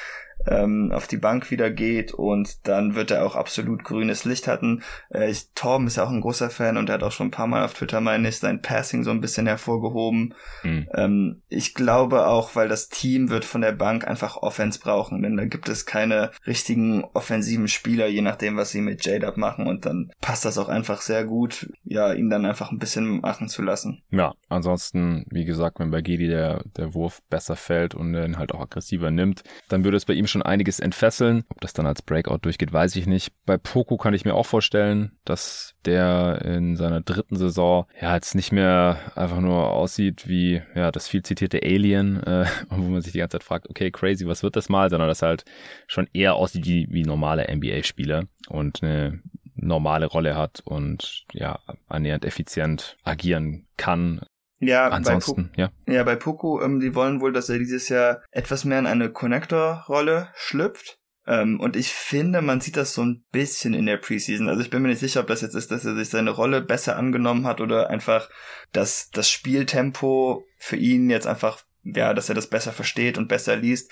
[0.47, 4.83] ähm, auf die Bank wieder geht und dann wird er auch absolut grünes Licht hatten.
[5.09, 7.31] Äh, ich, Torben ist ja auch ein großer Fan und er hat auch schon ein
[7.31, 10.33] paar Mal auf Twitter, meine ich, sein Passing so ein bisschen hervorgehoben.
[10.63, 10.87] Mhm.
[10.93, 15.37] Ähm, ich glaube auch, weil das Team wird von der Bank einfach Offense brauchen, denn
[15.37, 19.85] da gibt es keine richtigen offensiven Spieler, je nachdem, was sie mit J-Dub machen und
[19.85, 23.61] dann passt das auch einfach sehr gut, ja, ihn dann einfach ein bisschen machen zu
[23.61, 24.01] lassen.
[24.09, 28.53] Ja, ansonsten, wie gesagt, wenn bei Gedi der, der Wurf besser fällt und den halt
[28.53, 31.43] auch aggressiver nimmt, dann würde es bei ihm schon einiges entfesseln.
[31.49, 33.33] Ob das dann als Breakout durchgeht, weiß ich nicht.
[33.45, 38.35] Bei Poco kann ich mir auch vorstellen, dass der in seiner dritten Saison ja jetzt
[38.35, 43.13] nicht mehr einfach nur aussieht wie ja das viel zitierte Alien, äh, wo man sich
[43.13, 45.45] die ganze Zeit fragt, okay, crazy, was wird das mal, sondern dass halt
[45.87, 49.21] schon eher aussieht wie, wie normale NBA-Spieler und eine
[49.55, 54.21] normale Rolle hat und ja annähernd effizient agieren kann.
[54.59, 55.71] Ja, Ansonsten, bei ja.
[55.87, 59.11] Ja, bei Poku, ähm, die wollen wohl, dass er dieses Jahr etwas mehr in eine
[59.11, 60.99] Connector-Rolle schlüpft.
[61.27, 64.47] Ähm, und ich finde, man sieht das so ein bisschen in der Preseason.
[64.47, 66.61] Also ich bin mir nicht sicher, ob das jetzt ist, dass er sich seine Rolle
[66.61, 68.29] besser angenommen hat oder einfach,
[68.71, 71.63] dass das Spieltempo für ihn jetzt einfach
[71.95, 73.91] ja, dass er das besser versteht und besser liest.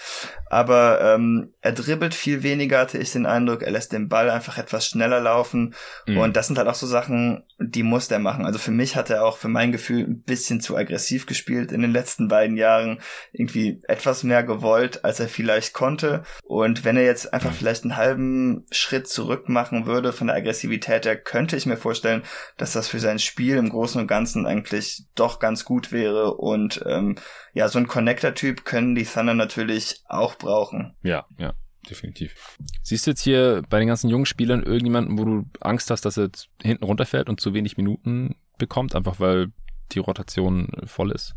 [0.49, 3.61] Aber ähm, er dribbelt viel weniger, hatte ich den Eindruck.
[3.61, 5.75] Er lässt den Ball einfach etwas schneller laufen.
[6.05, 6.17] Mhm.
[6.17, 8.45] Und das sind halt auch so Sachen, die muss er machen.
[8.45, 11.81] Also für mich hat er auch für mein Gefühl ein bisschen zu aggressiv gespielt in
[11.81, 12.99] den letzten beiden Jahren.
[13.31, 16.23] Irgendwie etwas mehr gewollt, als er vielleicht konnte.
[16.43, 17.55] Und wenn er jetzt einfach mhm.
[17.55, 22.23] vielleicht einen halben Schritt zurück machen würde von der Aggressivität her, könnte ich mir vorstellen,
[22.57, 26.83] dass das für sein Spiel im Großen und Ganzen eigentlich doch ganz gut wäre und
[26.85, 27.15] ähm,
[27.53, 30.95] ja, so ein Connector-Typ können die Thunder natürlich auch brauchen.
[31.03, 31.53] Ja, ja,
[31.89, 32.57] definitiv.
[32.83, 36.17] Siehst du jetzt hier bei den ganzen jungen Spielern irgendjemanden, wo du Angst hast, dass
[36.17, 36.29] er
[36.61, 39.51] hinten runterfällt und zu wenig Minuten bekommt, einfach weil
[39.91, 41.35] die Rotation voll ist?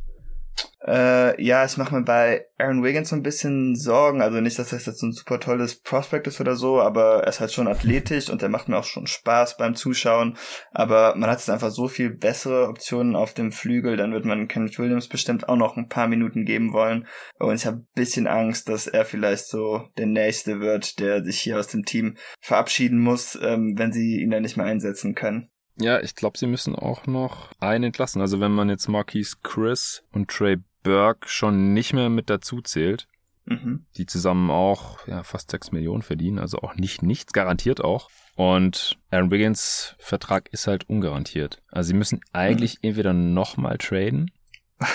[0.86, 4.22] Äh, ja, ich mache mir bei Aaron Wiggins so ein bisschen Sorgen.
[4.22, 7.40] Also nicht, dass das jetzt ein super tolles Prospect ist oder so, aber er ist
[7.40, 10.36] halt schon athletisch und er macht mir auch schon Spaß beim Zuschauen.
[10.70, 13.96] Aber man hat jetzt einfach so viel bessere Optionen auf dem Flügel.
[13.96, 17.06] Dann wird man Kenneth Williams bestimmt auch noch ein paar Minuten geben wollen.
[17.38, 21.40] Und ich habe ein bisschen Angst, dass er vielleicht so der Nächste wird, der sich
[21.40, 25.50] hier aus dem Team verabschieden muss, ähm, wenn sie ihn dann nicht mehr einsetzen können.
[25.80, 28.20] Ja, ich glaube, sie müssen auch noch einen entlassen.
[28.20, 33.06] Also wenn man jetzt Marquise Chris und Trey Burke schon nicht mehr mit dazu zählt,
[33.44, 33.86] mhm.
[33.96, 38.10] die zusammen auch ja, fast sechs Millionen verdienen, also auch nicht nichts, garantiert auch.
[38.36, 41.62] Und Aaron Wiggins Vertrag ist halt ungarantiert.
[41.70, 42.90] Also sie müssen eigentlich mhm.
[42.90, 44.30] entweder nochmal traden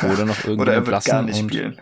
[0.04, 1.78] oder noch irgendwie oder er wird gar nicht spielen.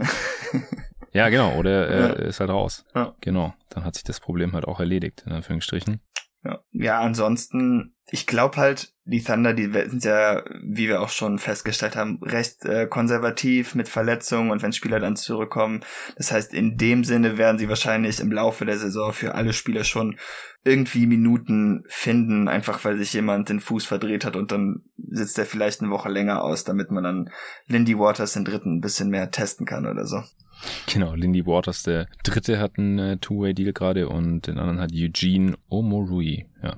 [1.14, 2.14] ja, genau, oder er ja.
[2.28, 2.86] ist halt raus.
[2.96, 3.16] Ja.
[3.22, 6.02] Genau, dann hat sich das Problem halt auch erledigt, in Anführungsstrichen.
[6.44, 11.40] Ja, ja ansonsten, ich glaube halt, die Thunder, die sind ja, wie wir auch schon
[11.40, 15.80] festgestellt haben, recht äh, konservativ mit Verletzungen und wenn Spieler dann zurückkommen.
[16.18, 19.86] Das heißt, in dem Sinne werden sie wahrscheinlich im Laufe der Saison für alle Spieler
[19.86, 20.18] schon
[20.66, 25.46] irgendwie Minuten finden, einfach weil sich jemand den Fuß verdreht hat und dann sitzt er
[25.46, 27.30] vielleicht eine Woche länger aus, damit man dann
[27.68, 30.22] Lindy Waters den dritten ein bisschen mehr testen kann oder so.
[30.88, 35.58] Genau, Lindy Waters, der dritte hat einen äh, Two-Way-Deal gerade und den anderen hat Eugene
[35.70, 36.46] Omorui.
[36.64, 36.78] Ja.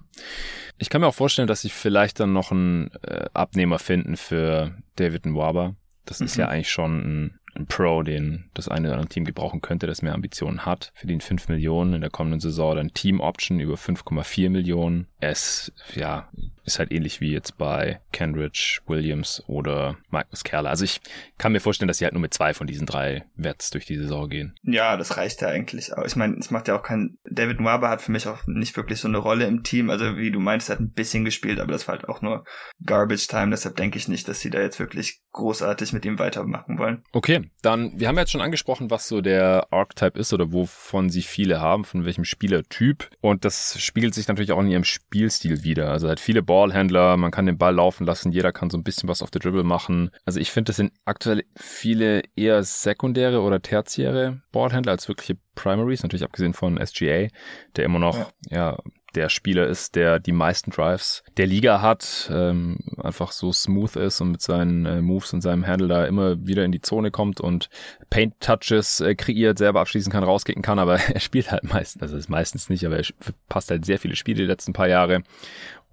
[0.78, 4.76] Ich kann mir auch vorstellen, dass sie vielleicht dann noch einen äh, Abnehmer finden für
[4.96, 5.76] David Nwaba.
[6.06, 6.26] Das mhm.
[6.26, 9.88] ist ja eigentlich schon ein ein Pro, den das eine oder andere Team gebrauchen könnte,
[9.88, 10.92] das mehr Ambitionen hat.
[10.96, 15.08] Verdient 5 Millionen in der kommenden Saison, dann Team Option über 5,4 Millionen.
[15.20, 16.30] Ist, ja,
[16.66, 20.70] ist halt ähnlich wie jetzt bei Kenrich, Williams oder Mike Muscala.
[20.70, 21.02] Also ich
[21.38, 23.98] kann mir vorstellen, dass sie halt nur mit zwei von diesen drei Wets durch die
[23.98, 24.56] Saison gehen.
[24.64, 25.96] Ja, das reicht ja eigentlich.
[25.96, 28.76] Aber ich meine, es macht ja auch kein, David Nwaba hat für mich auch nicht
[28.78, 29.90] wirklich so eine Rolle im Team.
[29.90, 32.46] Also wie du meinst, er hat ein bisschen gespielt, aber das war halt auch nur
[32.86, 33.52] Garbage Time.
[33.52, 37.04] Deshalb denke ich nicht, dass sie da jetzt wirklich großartig mit ihm weitermachen wollen.
[37.12, 41.22] Okay, dann, wir haben jetzt schon angesprochen, was so der Archetype ist oder wovon sie
[41.22, 43.10] viele haben, von welchem Spielertyp.
[43.22, 45.92] Und das spiegelt sich natürlich auch in ihrem Spielstil wieder.
[45.92, 49.10] Also hat viele Ballhändler, man kann den Ball laufen lassen, jeder kann so ein bisschen
[49.10, 50.12] was auf der Dribble machen.
[50.26, 56.04] Also ich finde, das sind aktuell viele eher sekundäre oder tertiäre Ballhändler als wirkliche Primaries,
[56.04, 57.28] natürlich abgesehen von SGA,
[57.76, 58.18] der immer noch,
[58.50, 58.78] ja, ja
[59.16, 64.22] der Spieler ist, der die meisten Drives der Liga hat, ähm, einfach so smooth ist
[64.22, 67.40] und mit seinen äh, Moves und seinem Handle da immer wieder in die Zone kommt
[67.42, 67.70] und
[68.10, 72.30] Paint-Touches äh, kreiert, selber abschließen kann, rauskicken kann, aber er spielt halt meistens, also ist
[72.30, 73.06] meistens nicht, aber er
[73.50, 75.24] passt halt sehr viele Spiele die letzten paar Jahre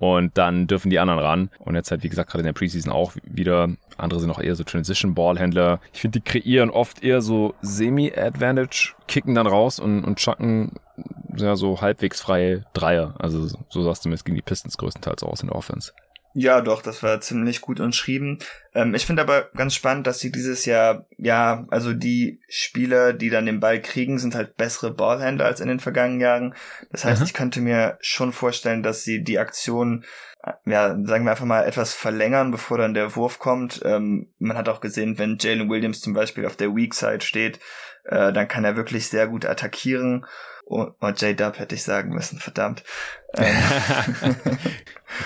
[0.01, 1.51] und dann dürfen die anderen ran.
[1.59, 3.69] Und jetzt halt, wie gesagt, gerade in der Preseason auch wieder.
[3.99, 5.79] Andere sind auch eher so Transition-Ballhändler.
[5.93, 10.73] Ich finde, die kreieren oft eher so Semi-Advantage, kicken dann raus und, und chucken
[11.37, 13.15] ja, so halbwegs freie Dreier.
[13.19, 15.93] Also so sah es zumindest gegen die Pistons größtenteils aus in der Offense.
[16.33, 18.39] Ja, doch, das war ziemlich gut umschrieben.
[18.73, 23.31] Ähm, ich finde aber ganz spannend, dass sie dieses Jahr, ja, also die Spieler, die
[23.31, 26.55] dann den Ball kriegen, sind halt bessere Ballhändler als in den vergangenen Jahren.
[26.93, 27.27] Das heißt, mhm.
[27.27, 30.05] ich könnte mir schon vorstellen, dass sie die Aktion,
[30.45, 33.81] äh, ja, sagen wir einfach mal, etwas verlängern, bevor dann der Wurf kommt.
[33.85, 37.59] Ähm, man hat auch gesehen, wenn Jalen Williams zum Beispiel auf der Weak Side steht,
[38.05, 40.25] äh, dann kann er wirklich sehr gut attackieren.
[40.71, 42.85] Und, und J-Dub hätte ich sagen müssen, verdammt.
[43.37, 44.37] Ähm.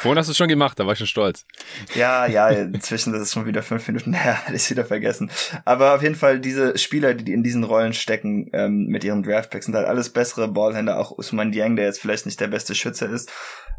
[0.00, 1.46] Vorhin hast du es schon gemacht, da war ich schon stolz.
[1.94, 5.30] Ja, ja, inzwischen das ist schon wieder fünf Minuten her, hatte ich wieder vergessen.
[5.64, 9.66] Aber auf jeden Fall diese Spieler, die in diesen Rollen stecken ähm, mit ihren Draftpacks,
[9.66, 10.98] sind halt alles bessere Ballhänder.
[10.98, 13.30] Auch Usman Dieng, der jetzt vielleicht nicht der beste Schütze ist,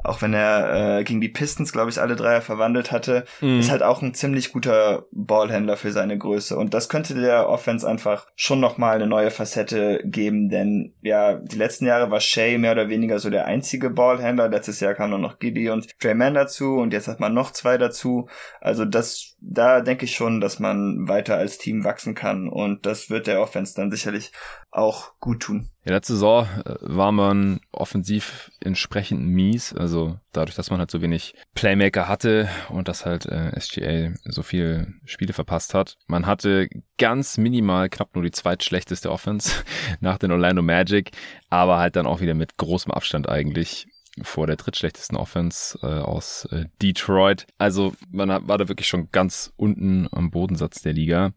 [0.05, 3.59] auch wenn er äh, gegen die Pistons, glaube ich, alle Dreier verwandelt hatte, mhm.
[3.59, 6.57] ist halt auch ein ziemlich guter Ballhändler für seine Größe.
[6.57, 11.57] Und das könnte der Offense einfach schon nochmal eine neue Facette geben, denn ja, die
[11.57, 14.49] letzten Jahre war Shea mehr oder weniger so der einzige Ballhändler.
[14.49, 17.77] Letztes Jahr kam nur noch Giddy und Drayman dazu und jetzt hat man noch zwei
[17.77, 18.27] dazu.
[18.61, 23.09] Also das, da denke ich schon, dass man weiter als Team wachsen kann und das
[23.09, 24.31] wird der Offense dann sicherlich
[24.71, 25.69] auch gut tun.
[25.85, 29.73] Ja, letzte Saison äh, war man offensiv entsprechend mies.
[29.73, 34.43] Also dadurch, dass man halt so wenig Playmaker hatte und dass halt äh, SGA so
[34.43, 35.97] viele Spiele verpasst hat.
[36.07, 39.63] Man hatte ganz minimal knapp nur die zweitschlechteste Offense
[40.01, 41.11] nach den Orlando Magic,
[41.49, 43.87] aber halt dann auch wieder mit großem Abstand eigentlich
[44.21, 47.45] vor der drittschlechtesten Offense äh, aus äh, Detroit.
[47.57, 51.33] Also man hat, war da wirklich schon ganz unten am Bodensatz der Liga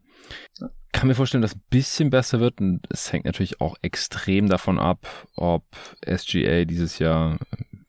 [0.91, 4.79] kann mir vorstellen, dass ein bisschen besser wird und es hängt natürlich auch extrem davon
[4.79, 5.63] ab, ob
[6.05, 7.37] SGA dieses Jahr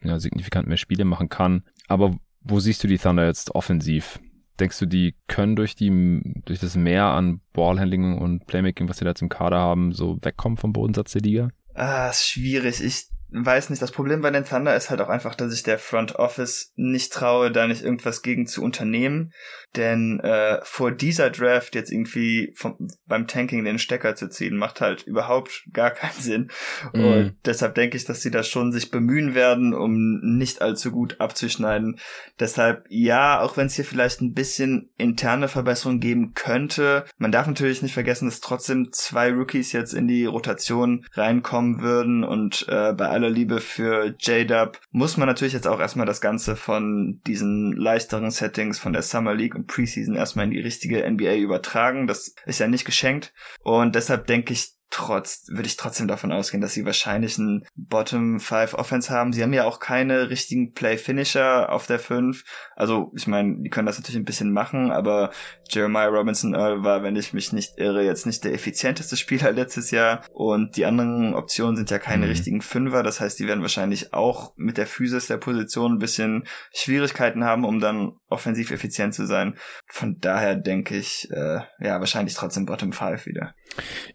[0.03, 1.65] ja, signifikant mehr Spiele machen kann.
[1.89, 4.21] Aber wo siehst du die Thunder jetzt offensiv?
[4.59, 9.05] Denkst du, die können durch die durch das Mehr an Ballhandling und Playmaking, was sie
[9.05, 11.49] da jetzt im Kader haben, so wegkommen vom Bodensatz der Liga?
[11.75, 12.83] Ah, ist schwierig.
[12.83, 15.79] Ich weiß nicht, das Problem bei den Thunder ist halt auch einfach, dass ich der
[15.79, 19.33] Front Office nicht traue, da nicht irgendwas gegen zu unternehmen.
[19.77, 24.81] Denn äh, vor dieser Draft jetzt irgendwie vom, beim Tanking den Stecker zu ziehen, macht
[24.81, 26.51] halt überhaupt gar keinen Sinn.
[26.93, 27.05] Mhm.
[27.05, 31.21] Und deshalb denke ich, dass sie da schon sich bemühen werden, um nicht allzu gut
[31.21, 32.01] abzuschneiden.
[32.41, 37.05] Deshalb ja, auch wenn es hier vielleicht ein bisschen interne Verbesserungen geben könnte.
[37.19, 42.25] Man darf natürlich nicht vergessen, dass trotzdem zwei Rookies jetzt in die Rotation reinkommen würden
[42.25, 46.57] und äh, bei aller Liebe für J-Dub muss man natürlich jetzt auch erstmal das Ganze
[46.57, 51.37] von diesen leichteren Settings von der Summer League und Preseason erstmal in die richtige NBA
[51.37, 52.07] übertragen.
[52.07, 53.33] Das ist ja nicht geschenkt.
[53.63, 58.41] Und deshalb denke ich, trotz, würde ich trotzdem davon ausgehen, dass sie wahrscheinlich einen Bottom
[58.41, 59.33] 5 Offense haben.
[59.33, 62.45] Sie haben ja auch keine richtigen Play Finisher auf der 5.
[62.75, 65.31] Also, ich meine, die können das natürlich ein bisschen machen, aber
[65.69, 69.91] Jeremiah Robinson Earl war, wenn ich mich nicht irre, jetzt nicht der effizienteste Spieler letztes
[69.93, 70.23] Jahr.
[70.33, 72.31] Und die anderen Optionen sind ja keine mhm.
[72.31, 73.03] richtigen Fünfer.
[73.03, 77.65] Das heißt, die werden wahrscheinlich auch mit der Physis der Position ein bisschen Schwierigkeiten haben,
[77.65, 79.57] um dann offensiv effizient zu sein.
[79.87, 83.55] Von daher denke ich, äh, ja, wahrscheinlich trotzdem Bottom 5 wieder.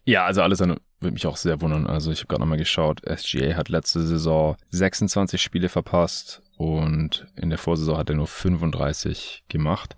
[0.04, 1.88] Ja, also alles an würde mich auch sehr wundern.
[1.88, 7.50] Also ich habe gerade nochmal geschaut, SGA hat letzte Saison 26 Spiele verpasst und in
[7.50, 9.96] der Vorsaison hat er nur 35 gemacht.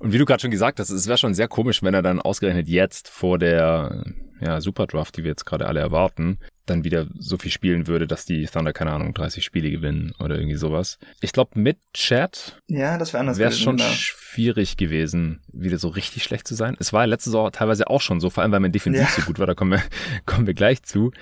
[0.00, 2.20] Und wie du gerade schon gesagt hast, es wäre schon sehr komisch, wenn er dann
[2.20, 4.04] ausgerechnet jetzt vor der
[4.40, 8.24] ja, Superdraft, die wir jetzt gerade alle erwarten, dann wieder so viel spielen würde, dass
[8.24, 10.98] die Thunder, keine Ahnung, 30 Spiele gewinnen oder irgendwie sowas.
[11.20, 13.90] Ich glaube, mit Chat ja, das wäre wär schon genau.
[13.90, 16.76] schwierig gewesen, wieder so richtig schlecht zu sein.
[16.78, 19.08] Es war letzte Saison teilweise auch schon so, vor allem weil man defensiv ja.
[19.08, 19.82] so gut war, da kommen wir,
[20.26, 21.12] kommen wir gleich zu.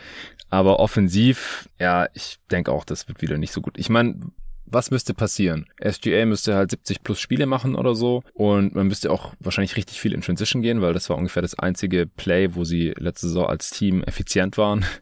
[0.49, 3.79] Aber offensiv, ja, ich denke auch, das wird wieder nicht so gut.
[3.79, 4.21] Ich meine,
[4.67, 5.67] was müsste passieren?
[5.83, 10.01] SGA müsste halt 70 plus Spiele machen oder so und man müsste auch wahrscheinlich richtig
[10.01, 13.47] viel in Transition gehen, weil das war ungefähr das einzige Play, wo sie letzte Saison
[13.47, 14.85] als Team effizient waren.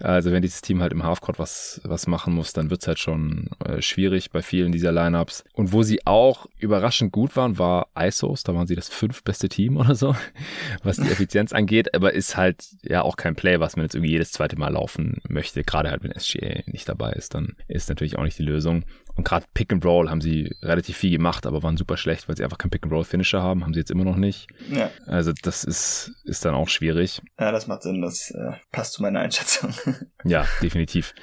[0.00, 3.50] Also wenn dieses Team halt im Halfcourt was, was machen muss, dann wird's halt schon
[3.64, 5.44] äh, schwierig bei vielen dieser Lineups.
[5.52, 9.48] Und wo sie auch überraschend gut waren, war ISOs, da waren sie das fünf beste
[9.48, 10.16] Team oder so,
[10.82, 14.12] was die Effizienz angeht, aber ist halt ja auch kein Play, was man jetzt irgendwie
[14.12, 18.18] jedes zweite Mal laufen möchte, gerade halt wenn SGA nicht dabei ist, dann ist natürlich
[18.18, 18.84] auch nicht die Lösung.
[19.14, 22.36] Und gerade Pick and Roll haben sie relativ viel gemacht, aber waren super schlecht, weil
[22.36, 24.48] sie einfach keinen Pick and Roll Finisher haben, haben sie jetzt immer noch nicht.
[24.70, 24.90] Ja.
[25.06, 27.20] Also das ist ist dann auch schwierig.
[27.38, 29.74] Ja, das macht Sinn, das äh, passt zu meiner Einschätzung.
[30.24, 31.14] ja, definitiv.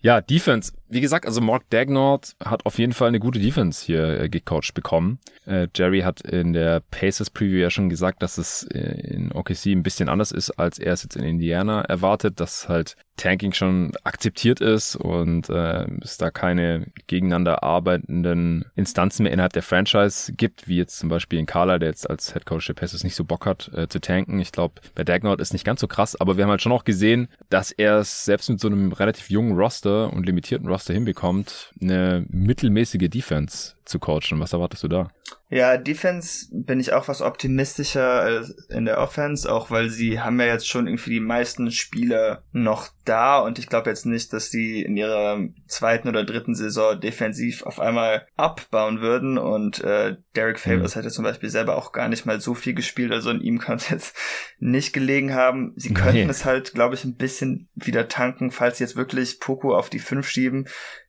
[0.00, 0.72] Ja, Defense.
[0.88, 4.72] Wie gesagt, also Mark Dagnord hat auf jeden Fall eine gute Defense hier äh, gecoacht
[4.74, 5.18] bekommen.
[5.44, 9.66] Äh, Jerry hat in der Pacers Preview ja schon gesagt, dass es äh, in OKC
[9.66, 13.92] ein bisschen anders ist, als er es jetzt in Indiana erwartet, dass halt Tanking schon
[14.04, 20.68] akzeptiert ist und äh, es da keine gegeneinander arbeitenden Instanzen mehr innerhalb der Franchise gibt,
[20.68, 23.24] wie jetzt zum Beispiel in Carla, der jetzt als Head Coach der Pacers nicht so
[23.24, 24.40] Bock hat äh, zu tanken.
[24.40, 26.84] Ich glaube, bei Dagnord ist nicht ganz so krass, aber wir haben halt schon auch
[26.84, 31.72] gesehen, dass er es selbst mit so einem relativ jungen Roster und limitierten Roster hinbekommt,
[31.80, 34.40] eine mittelmäßige Defense zu coachen.
[34.40, 35.10] Was erwartest du da?
[35.50, 40.46] Ja, Defense bin ich auch was optimistischer in der Offense, auch weil sie haben ja
[40.46, 44.82] jetzt schon irgendwie die meisten Spieler noch da und ich glaube jetzt nicht, dass die
[44.82, 50.94] in ihrer zweiten oder dritten Saison defensiv auf einmal abbauen würden und äh, Derek Favors
[50.94, 51.00] mhm.
[51.00, 53.76] hätte zum Beispiel selber auch gar nicht mal so viel gespielt, also in ihm kann
[53.76, 54.16] es jetzt
[54.58, 55.72] nicht gelegen haben.
[55.76, 56.30] Sie könnten nee.
[56.30, 59.98] es halt, glaube ich, ein bisschen wieder tanken, falls sie jetzt wirklich Poco auf die
[59.98, 60.68] fünf schieben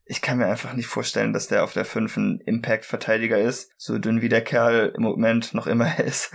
[0.09, 3.71] ich kann mir einfach nicht vorstellen, dass der auf der 5 ein Impact-Verteidiger ist.
[3.77, 6.31] So dünn wie der Kerl im Moment noch immer ist.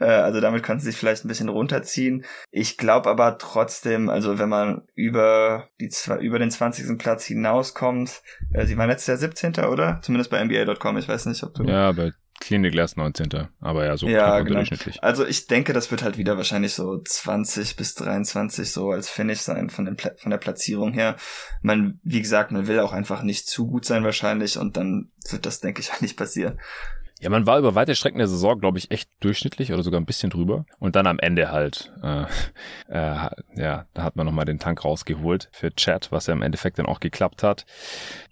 [0.00, 2.24] Äh, also damit kann sie sich vielleicht ein bisschen runterziehen.
[2.50, 6.96] Ich glaube aber trotzdem, also wenn man über die über den 20.
[6.96, 8.22] Platz hinauskommt,
[8.54, 9.56] äh, sie waren letztes Jahr 17.
[9.66, 10.00] oder?
[10.00, 10.96] Zumindest bei NBA.com.
[10.96, 11.64] Ich weiß nicht, ob du.
[11.64, 13.48] Ja, bei Clinic Glass 19.
[13.60, 14.56] Aber ja, so ja, genau.
[14.56, 15.02] durchschnittlich.
[15.02, 19.40] Also ich denke, das wird halt wieder wahrscheinlich so 20 bis 23 so als Finish
[19.40, 21.16] sein von, den Pla von der Platzierung her.
[21.62, 25.46] Man, wie gesagt, man will auch einfach nicht zu gut sein wahrscheinlich und dann wird
[25.46, 26.58] das, denke ich, auch nicht passieren.
[27.20, 30.06] Ja, man war über weite Strecken der Saison, glaube ich, echt durchschnittlich oder sogar ein
[30.06, 30.66] bisschen drüber.
[30.78, 32.22] Und dann am Ende halt, äh,
[32.88, 36.78] äh, ja, da hat man nochmal den Tank rausgeholt für Chat, was ja im Endeffekt
[36.78, 37.66] dann auch geklappt hat.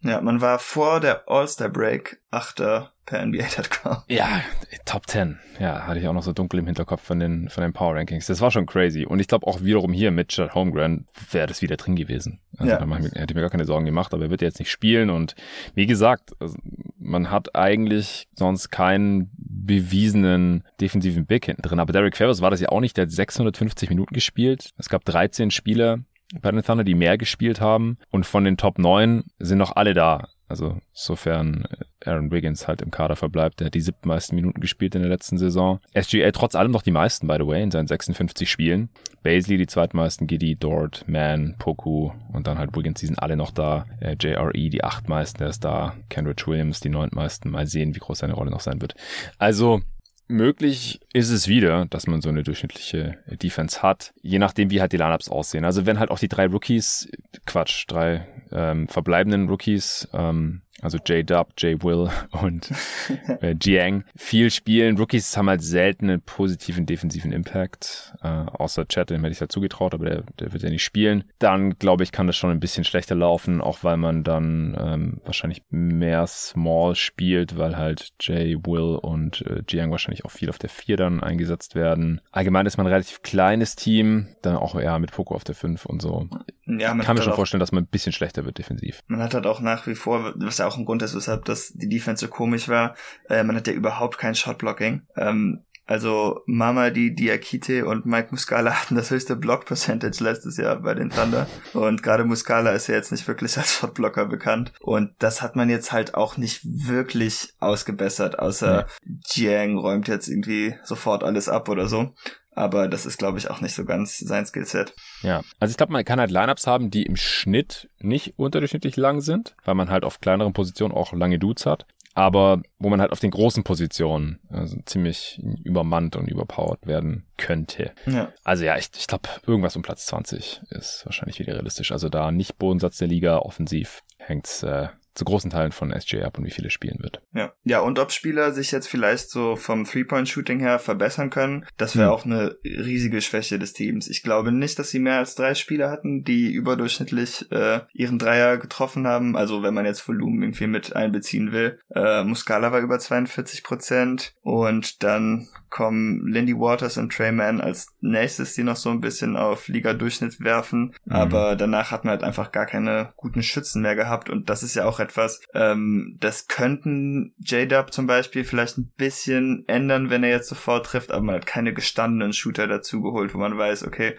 [0.03, 3.99] Ja, man war vor der All-Star-Break Achter per NBA.com.
[4.09, 4.43] Ja,
[4.85, 5.39] Top 10.
[5.61, 8.27] Ja, hatte ich auch noch so dunkel im Hinterkopf von den, von den Power Rankings.
[8.27, 9.07] Das war schon crazy.
[9.07, 12.41] Und ich glaube auch wiederum hier mit Chad Holmgren wäre das wieder drin gewesen.
[12.59, 12.79] Also ja.
[12.79, 15.11] da hätte ich mir gar keine Sorgen gemacht, aber er wird jetzt nicht spielen.
[15.11, 15.37] Und
[15.75, 16.57] wie gesagt, also
[16.99, 21.79] man hat eigentlich sonst keinen bewiesenen defensiven Big hinten drin.
[21.79, 22.97] Aber Derek Favors war das ja auch nicht.
[22.97, 24.71] Der hat 650 Minuten gespielt.
[24.79, 26.01] Es gab 13 Spieler
[26.41, 27.99] bei den Thunder, die mehr gespielt haben.
[28.11, 31.67] Und von den Top 9 sind noch alle da Also sofern
[32.05, 33.61] Aaron Wiggins halt im Kader verbleibt.
[33.61, 35.81] Der hat die siebtmeisten Minuten gespielt in der letzten Saison.
[35.99, 38.89] SGA trotz allem noch die meisten, by the way, in seinen 56 Spielen.
[39.23, 43.51] Baisley die zweitmeisten, Giddy, Dort, Mann, Poku und dann halt Wiggins, die sind alle noch
[43.51, 43.87] da.
[44.01, 45.95] Äh, JRE die achtmeisten, der ist da.
[46.09, 47.51] Kendrick Williams die neuntmeisten.
[47.51, 48.95] Mal sehen, wie groß seine Rolle noch sein wird.
[49.39, 49.81] Also
[50.29, 54.93] Möglich ist es wieder, dass man so eine durchschnittliche Defense hat, je nachdem, wie halt
[54.93, 55.65] die Lineups aussehen.
[55.65, 57.09] Also wenn halt auch die drei Rookies,
[57.47, 62.11] Quatsch, drei ähm, verbleibenden Rookies, ähm, also J-Dub, J-Will
[62.43, 62.71] und
[63.41, 64.99] äh, Jiang viel spielen.
[64.99, 69.49] Rookies haben halt selten einen positiven defensiven Impact, äh, außer Chat, dem hätte ich ja
[69.49, 71.25] zugetraut, aber der, der wird ja nicht spielen.
[71.39, 75.21] Dann, glaube ich, kann das schon ein bisschen schlechter laufen, auch weil man dann ähm,
[75.25, 80.59] wahrscheinlich mehr Small spielt, weil halt J, Will und äh, Jiang wahrscheinlich auch viel auf
[80.59, 82.21] der 4 dann eingesetzt werden.
[82.33, 85.87] Allgemein ist man ein relativ kleines Team, dann auch eher mit Poco auf der 5
[85.87, 86.29] und so.
[86.67, 89.01] Ja, man kann mir schon vorstellen, dass man ein bisschen schlechter wird defensiv.
[89.07, 91.73] Man hat halt auch nach wie vor, was ja auch ein Grund ist, weshalb das
[91.75, 92.95] die Defense so komisch war,
[93.29, 95.03] äh, man hat ja überhaupt kein Shotblocking.
[95.17, 100.95] Ähm, also Mama, die Diakite und Mike Muscala hatten das höchste Block-Percentage letztes Jahr bei
[100.95, 101.47] den Thunder.
[101.75, 104.73] Und gerade Muscala ist ja jetzt nicht wirklich als Shotblocker bekannt.
[104.81, 108.87] Und das hat man jetzt halt auch nicht wirklich ausgebessert, außer ja.
[109.31, 112.15] Jiang räumt jetzt irgendwie sofort alles ab oder so.
[112.57, 114.95] Aber das ist, glaube ich, auch nicht so ganz sein Skillset.
[115.23, 119.21] Ja, also ich glaube, man kann halt Lineups haben, die im Schnitt nicht unterdurchschnittlich lang
[119.21, 121.87] sind, weil man halt auf kleineren Positionen auch lange Dudes hat.
[122.15, 127.93] Aber wo man halt auf den großen Positionen also ziemlich übermannt und überpowered werden könnte.
[128.07, 128.33] Ja.
[128.43, 131.93] Also ja, ich, ich glaube, irgendwas um Platz 20 ist wahrscheinlich wieder realistisch.
[131.93, 136.39] Also da nicht Bodensatz der Liga, offensiv hängt's äh, zu großen Teilen von SJ ab
[136.39, 137.23] und wie viele spielen wird.
[137.33, 141.97] Ja, ja und ob Spieler sich jetzt vielleicht so vom Three-Point-Shooting her verbessern können, das
[141.97, 142.13] wäre mhm.
[142.13, 144.09] auch eine riesige Schwäche des Teams.
[144.09, 148.59] Ich glaube nicht, dass sie mehr als drei Spieler hatten, die überdurchschnittlich äh, ihren Dreier
[148.59, 149.37] getroffen haben.
[149.37, 151.79] Also wenn man jetzt Volumen irgendwie mit einbeziehen will.
[151.95, 157.95] Äh, Muscala war über 42 Prozent und dann kommen Lindy Waters und Trey Mann als
[158.01, 160.95] nächstes, die noch so ein bisschen auf Liga-Durchschnitt werfen.
[161.05, 161.13] Mhm.
[161.13, 164.75] Aber danach hat man halt einfach gar keine guten Schützen mehr gehabt und das ist
[164.75, 170.31] ja auch etwas, ähm, das könnten J-Dub zum Beispiel vielleicht ein bisschen ändern, wenn er
[170.31, 174.17] jetzt sofort trifft, aber man hat keine gestandenen Shooter dazu geholt, wo man weiß, okay,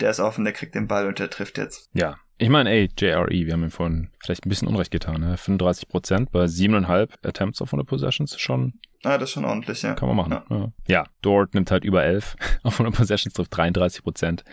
[0.00, 1.88] der ist offen, der kriegt den Ball und der trifft jetzt.
[1.92, 2.16] Ja.
[2.38, 5.36] Ich meine, ey, JRE, wir haben ihm vorhin vielleicht ein bisschen Unrecht getan, ne?
[5.38, 8.74] 35 Prozent bei 7,5 Attempts auf 100 Possessions schon
[9.06, 9.94] Ah, das ist schon ordentlich, ja.
[9.94, 10.32] Kann man machen.
[10.32, 10.72] Ja, ja.
[10.88, 12.34] ja Dort nimmt halt über 11
[12.64, 14.44] auf 100 Possessions, trifft 33 Prozent.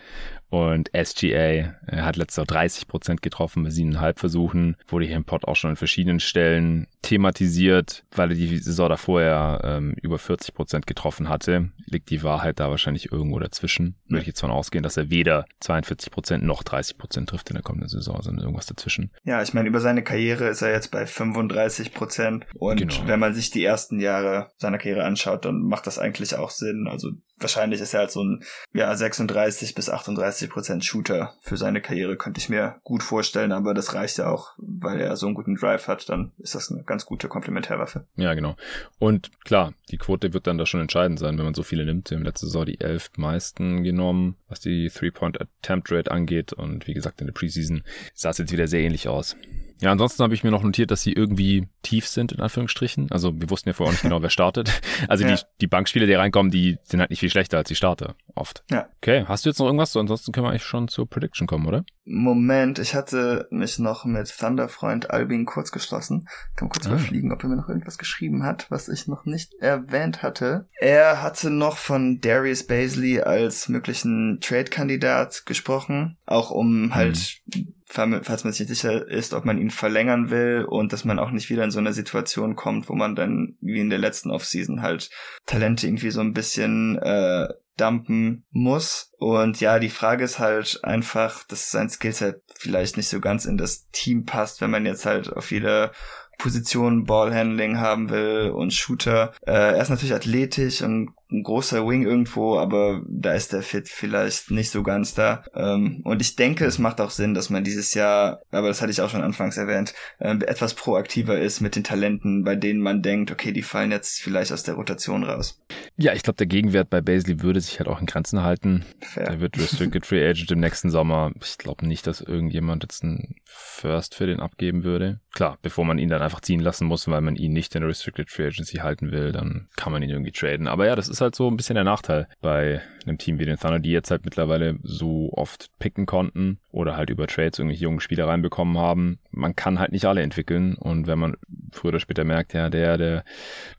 [0.53, 4.77] Und SGA hat letztes Jahr 30 Prozent getroffen bei siebeneinhalb Versuchen.
[4.87, 9.23] Wurde hier im Pod auch schon an verschiedenen Stellen thematisiert, weil er die Saison davor
[9.23, 11.71] ja ähm, über 40 Prozent getroffen hatte.
[11.87, 13.95] Liegt die Wahrheit da wahrscheinlich irgendwo dazwischen.
[14.07, 17.55] Würde ich jetzt von ausgehen, dass er weder 42 Prozent noch 30 Prozent trifft in
[17.55, 19.09] der kommenden Saison, sondern irgendwas dazwischen.
[19.23, 22.45] Ja, ich meine, über seine Karriere ist er jetzt bei 35 Prozent.
[22.53, 23.07] Und genau.
[23.07, 26.87] wenn man sich die ersten Jahre seiner Karriere anschaut, dann macht das eigentlich auch Sinn.
[26.87, 27.09] Also
[27.43, 32.17] wahrscheinlich ist er halt so ein ja 36 bis 38 Prozent Shooter für seine Karriere
[32.17, 35.55] könnte ich mir gut vorstellen, aber das reicht ja auch, weil er so einen guten
[35.55, 38.07] Drive hat, dann ist das eine ganz gute Komplementärwaffe.
[38.15, 38.55] Ja, genau.
[38.99, 42.09] Und klar, die Quote wird dann da schon entscheidend sein, wenn man so viele nimmt.
[42.09, 46.87] Wir haben letzte Saison die elf meisten genommen, was die Three-Point Attempt Rate angeht und
[46.87, 47.83] wie gesagt in der Preseason
[48.13, 49.35] sah es jetzt wieder sehr ähnlich aus.
[49.83, 53.11] Ja, ansonsten habe ich mir noch notiert, dass sie irgendwie tief sind, in Anführungsstrichen.
[53.11, 54.71] Also wir wussten ja vorher auch nicht genau, wer startet.
[55.09, 55.35] Also ja.
[55.35, 58.63] die, die Bankspieler, die reinkommen, die sind halt nicht viel schlechter als die Starter, oft.
[58.71, 58.87] Ja.
[58.97, 59.97] Okay, hast du jetzt noch irgendwas?
[59.97, 61.83] Ansonsten können wir eigentlich schon zur Prediction kommen, oder?
[62.05, 66.27] Moment, ich hatte mich noch mit Thunderfreund Albin kurz geschlossen.
[66.51, 66.91] Ich kann kurz ah.
[66.91, 70.67] überfliegen, ob er mir noch irgendwas geschrieben hat, was ich noch nicht erwähnt hatte.
[70.79, 77.17] Er hatte noch von Darius Baisley als möglichen Trade-Kandidat gesprochen, auch um halt
[77.53, 81.31] hm falls man sich sicher ist, ob man ihn verlängern will und dass man auch
[81.31, 84.81] nicht wieder in so eine Situation kommt, wo man dann wie in der letzten Offseason
[84.81, 85.09] halt
[85.45, 89.11] Talente irgendwie so ein bisschen äh, dumpen muss.
[89.17, 93.57] Und ja, die Frage ist halt einfach, dass sein Skillset vielleicht nicht so ganz in
[93.57, 95.91] das Team passt, wenn man jetzt halt auf jede
[96.39, 99.33] Position Ballhandling haben will und Shooter.
[99.45, 103.89] Äh, er ist natürlich athletisch und ein großer Wing irgendwo, aber da ist der Fit
[103.89, 105.43] vielleicht nicht so ganz da.
[105.55, 108.91] Ähm, und ich denke, es macht auch Sinn, dass man dieses Jahr, aber das hatte
[108.91, 113.01] ich auch schon anfangs erwähnt, äh, etwas proaktiver ist mit den Talenten, bei denen man
[113.01, 115.59] denkt, okay, die fallen jetzt vielleicht aus der Rotation raus.
[115.97, 118.85] Ja, ich glaube, der Gegenwert bei Basley würde sich halt auch in Grenzen halten.
[119.01, 119.25] Fair.
[119.25, 121.31] Der wird Restricted Free Agent im nächsten Sommer.
[121.41, 125.19] Ich glaube nicht, dass irgendjemand jetzt einen First für den abgeben würde.
[125.31, 127.89] Klar, bevor man ihn dann einfach ziehen lassen muss, weil man ihn nicht in der
[127.89, 130.67] Restricted Free Agency halten will, dann kann man ihn irgendwie traden.
[130.67, 133.57] Aber ja, das ist halt so ein bisschen der Nachteil bei einem Team wie den
[133.57, 137.99] Thunder, die jetzt halt mittlerweile so oft picken konnten oder halt über Trades irgendwelche jungen
[137.99, 139.19] Spieler reinbekommen haben.
[139.31, 141.37] Man kann halt nicht alle entwickeln und wenn man
[141.71, 143.23] früher oder später merkt, ja, der, der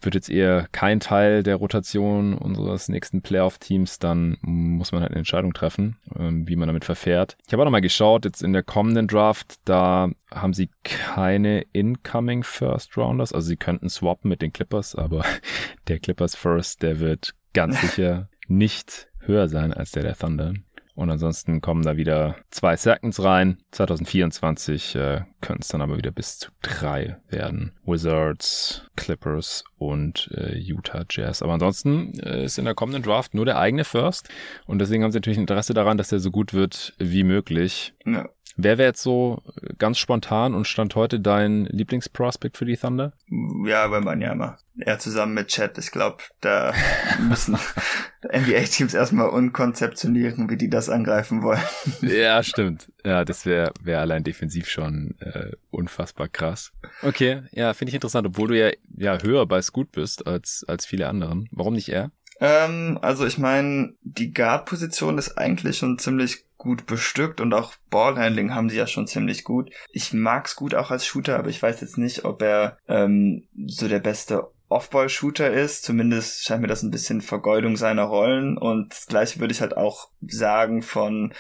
[0.00, 5.18] wird jetzt eher kein Teil der Rotation unseres nächsten Playoff-Teams, dann muss man halt eine
[5.18, 7.36] Entscheidung treffen, ähm, wie man damit verfährt.
[7.46, 12.42] Ich habe auch nochmal geschaut, jetzt in der kommenden Draft, da haben sie keine incoming
[12.42, 15.24] First Rounders, also sie könnten swappen mit den Clippers, aber
[15.88, 20.54] der Clippers First, der wird ganz sicher nicht höher sein als der der Thunder.
[20.94, 23.58] Und ansonsten kommen da wieder zwei Seconds rein.
[23.72, 27.72] 2024 äh, können es dann aber wieder bis zu drei werden.
[27.84, 31.42] Wizards, Clippers und äh, Utah Jazz.
[31.42, 34.30] Aber ansonsten äh, ist in der kommenden Draft nur der eigene First.
[34.66, 37.95] Und deswegen haben sie natürlich Interesse daran, dass der so gut wird wie möglich.
[38.07, 38.28] Ja.
[38.57, 39.42] Wer wäre jetzt so
[39.78, 43.12] ganz spontan und stand heute dein Lieblingsprospect für die Thunder?
[43.66, 44.59] Ja, wenn man ja immer.
[44.78, 45.76] Er zusammen mit Chad.
[45.78, 46.72] Ich glaube, da
[47.28, 47.59] müssen
[48.22, 51.61] NBA-Teams erstmal unkonzeptionieren, wie die das angreifen wollen.
[52.01, 52.92] Ja, stimmt.
[53.05, 55.34] Ja, das wäre wär allein defensiv schon äh,
[55.70, 56.72] unfassbar krass.
[57.03, 60.87] Okay, ja, finde ich interessant, obwohl du ja, ja höher bei Scoot bist als, als
[60.87, 61.49] viele anderen.
[61.51, 62.11] Warum nicht er?
[62.41, 68.55] Ähm, also ich meine, die Guard-Position ist eigentlich schon ziemlich gut bestückt und auch Ballhandling
[68.55, 69.70] haben sie ja schon ziemlich gut.
[69.93, 73.87] Ich mag's gut auch als Shooter, aber ich weiß jetzt nicht, ob er ähm, so
[73.87, 75.85] der beste Off-Ball-Shooter ist.
[75.85, 78.59] Zumindest scheint mir das ein bisschen Vergeudung seiner Rollen.
[78.59, 81.32] Und das gleiche würde ich halt auch sagen von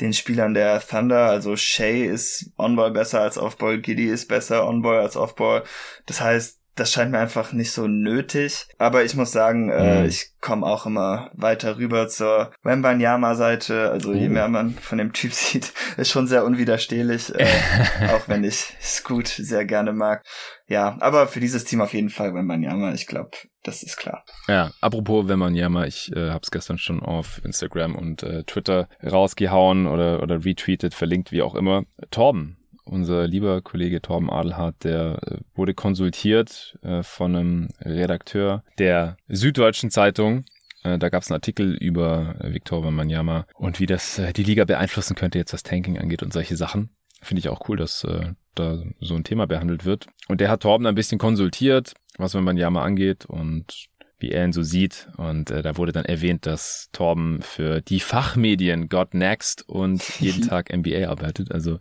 [0.00, 1.26] den Spielern der Thunder.
[1.26, 5.64] Also Shay ist On-Ball besser als Off-Ball, Giddy ist besser On-Ball als Off-Ball.
[6.06, 8.66] Das heißt, das scheint mir einfach nicht so nötig.
[8.78, 10.04] Aber ich muss sagen, äh, mhm.
[10.04, 13.90] äh, ich komme auch immer weiter rüber zur Wembanyama-Seite.
[13.90, 14.32] Also je oh.
[14.32, 17.34] mehr man von dem Typ sieht, ist schon sehr unwiderstehlich.
[17.34, 17.46] Äh,
[18.14, 20.22] auch wenn ich Scoot sehr gerne mag.
[20.68, 22.92] Ja, aber für dieses Team auf jeden Fall Wembanyama.
[22.92, 23.30] Ich glaube,
[23.62, 24.24] das ist klar.
[24.46, 29.86] Ja, apropos Wembanyama, ich äh, habe es gestern schon auf Instagram und äh, Twitter rausgehauen
[29.86, 31.84] oder, oder retweetet, verlinkt, wie auch immer.
[32.10, 39.16] Torben unser lieber Kollege Torben Adelhardt, der äh, wurde konsultiert äh, von einem Redakteur der
[39.28, 40.44] Süddeutschen Zeitung.
[40.82, 45.16] Äh, da gab es einen Artikel über Victor Wembanyama und wie das die Liga beeinflussen
[45.16, 46.90] könnte, jetzt was Tanking angeht und solche Sachen.
[47.20, 48.06] Finde ich auch cool, dass
[48.54, 50.06] da so ein Thema behandelt wird.
[50.28, 53.88] Und der hat Torben ein bisschen konsultiert, was Wembanyama angeht und
[54.18, 55.08] wie er ihn so sieht.
[55.16, 60.42] Und äh, da wurde dann erwähnt, dass Torben für die Fachmedien God Next und jeden
[60.48, 61.52] Tag NBA arbeitet.
[61.52, 61.78] Also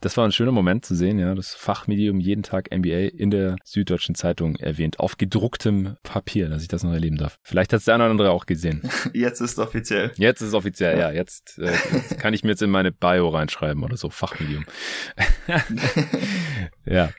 [0.00, 3.56] das war ein schöner Moment zu sehen, ja, das Fachmedium jeden Tag NBA in der
[3.64, 7.38] Süddeutschen Zeitung erwähnt, auf gedrucktem Papier, dass ich das noch erleben darf.
[7.42, 8.82] Vielleicht hat es der eine oder andere auch gesehen.
[9.12, 10.12] Jetzt ist es offiziell.
[10.16, 11.10] Jetzt ist es offiziell, ja.
[11.10, 11.72] Jetzt äh,
[12.16, 14.64] kann ich mir jetzt in meine Bio reinschreiben oder so, Fachmedium.
[16.86, 17.10] ja,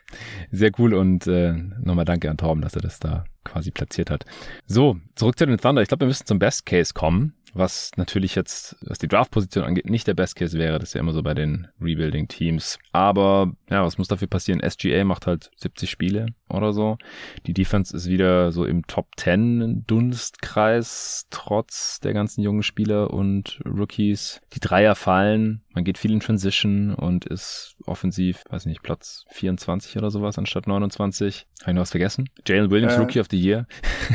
[0.50, 4.24] sehr cool und äh, nochmal danke an Torben, dass er das da quasi platziert hat.
[4.66, 5.82] So, zurück zu den Thunder.
[5.82, 9.88] Ich glaube, wir müssen zum Best Case kommen was natürlich jetzt, was die Draft-Position angeht,
[9.88, 10.78] nicht der Best Case wäre.
[10.78, 12.78] Das ist ja immer so bei den Rebuilding-Teams.
[12.92, 14.60] Aber ja, was muss dafür passieren?
[14.68, 16.98] SGA macht halt 70 Spiele oder so.
[17.46, 23.60] Die Defense ist wieder so im Top 10 Dunstkreis, trotz der ganzen jungen Spieler und
[23.64, 24.40] Rookies.
[24.52, 29.96] Die Dreier fallen, man geht viel in Transition und ist offensiv, weiß nicht, Platz 24
[29.96, 31.46] oder sowas anstatt 29.
[31.60, 32.28] Habe ich noch was vergessen?
[32.46, 33.66] Jalen Williams, äh, Rookie of the Year.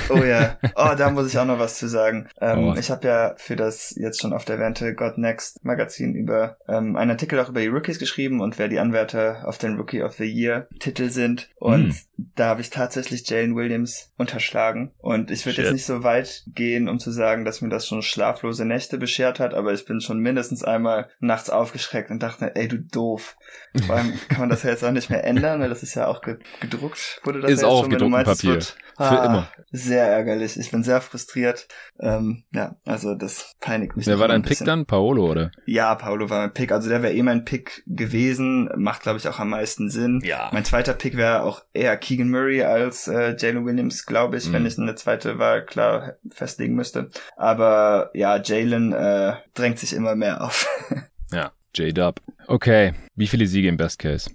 [0.10, 0.58] Oh ja.
[0.76, 2.28] Oh, da muss ich auch noch was zu sagen.
[2.42, 2.76] Ähm, oh.
[2.76, 6.96] Ich habe ja für das jetzt schon auf der erwähnte God Next Magazin über ähm,
[6.96, 10.14] einen Artikel auch über die Rookies geschrieben und wer die Anwärter auf den Rookie of
[10.14, 11.50] the Year Titel sind.
[11.56, 12.32] Und mm.
[12.36, 14.92] da habe ich tatsächlich Jalen Williams unterschlagen.
[15.00, 18.02] Und ich würde jetzt nicht so weit gehen, um zu sagen, dass mir das schon
[18.02, 22.68] schlaflose Nächte beschert hat, aber ich bin schon mindestens einmal nachts aufgeschreckt und dachte, ey
[22.68, 23.38] du doof.
[23.86, 26.08] Vor allem kann man das ja jetzt auch nicht mehr ändern, weil das ist ja
[26.08, 26.22] auch
[26.60, 28.54] gedruckt, wurde das ist ja auch schon, gedruckt Papier.
[28.54, 29.52] Wird, ah, Für immer.
[29.72, 30.58] Sehr ärgerlich.
[30.58, 31.68] Ich bin sehr frustriert.
[32.00, 34.08] Ähm, ja, also das peinigt mich.
[34.08, 34.86] Wer war dein Pick dann?
[34.86, 35.52] Paolo, oder?
[35.66, 36.72] Ja, Paolo war mein Pick.
[36.72, 38.70] Also der wäre eh mein Pick gewesen.
[38.76, 40.22] Macht, glaube ich, auch am meisten Sinn.
[40.24, 40.50] Ja.
[40.54, 44.54] Mein zweiter Pick wäre auch eher Keegan Murray als äh, Jalen Williams, glaube ich, mhm.
[44.54, 47.10] wenn ich eine zweite Wahl klar festlegen müsste.
[47.38, 50.68] Aber ja, Jalen äh, drängt sich immer mehr auf.
[51.32, 52.22] ja, J-Dub.
[52.48, 54.30] Okay, wie viele Siege im Best Case?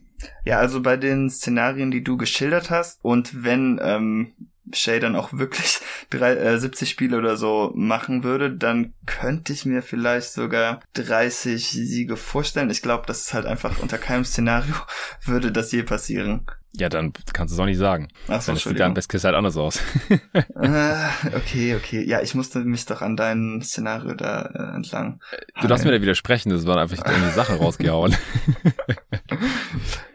[0.44, 4.32] Ja, also bei den Szenarien, die du geschildert hast und wenn ähm,
[4.72, 9.64] Shay dann auch wirklich drei, äh, 70 Spiele oder so machen würde, dann könnte ich
[9.64, 12.70] mir vielleicht sogar 30 Siege vorstellen.
[12.70, 14.74] Ich glaube, das ist halt einfach unter keinem Szenario
[15.24, 16.46] würde das je passieren.
[16.72, 18.08] Ja, dann kannst du es auch nicht sagen.
[18.28, 19.82] Ach so, dann sieht dein Best halt anders aus.
[20.08, 20.94] äh,
[21.36, 22.04] okay, okay.
[22.06, 25.20] Ja, ich musste mich doch an dein Szenario da äh, entlang.
[25.60, 28.16] Du darfst mir da widersprechen, das war einfach eine Sache rausgehauen.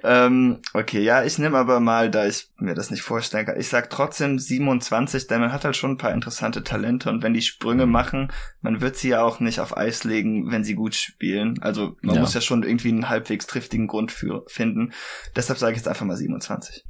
[0.06, 3.70] Ähm, okay, ja, ich nehme aber mal, da ich mir das nicht vorstellen kann, ich
[3.70, 7.42] sag trotzdem 27, denn man hat halt schon ein paar interessante Talente und wenn die
[7.42, 7.92] Sprünge mhm.
[7.92, 8.32] machen,
[8.62, 11.62] man wird sie ja auch nicht auf Eis legen, wenn sie gut spielen.
[11.62, 12.22] Also man ja.
[12.22, 14.94] muss ja schon irgendwie einen halbwegs triftigen Grund für finden.
[15.36, 16.86] Deshalb sage ich jetzt einfach mal 27.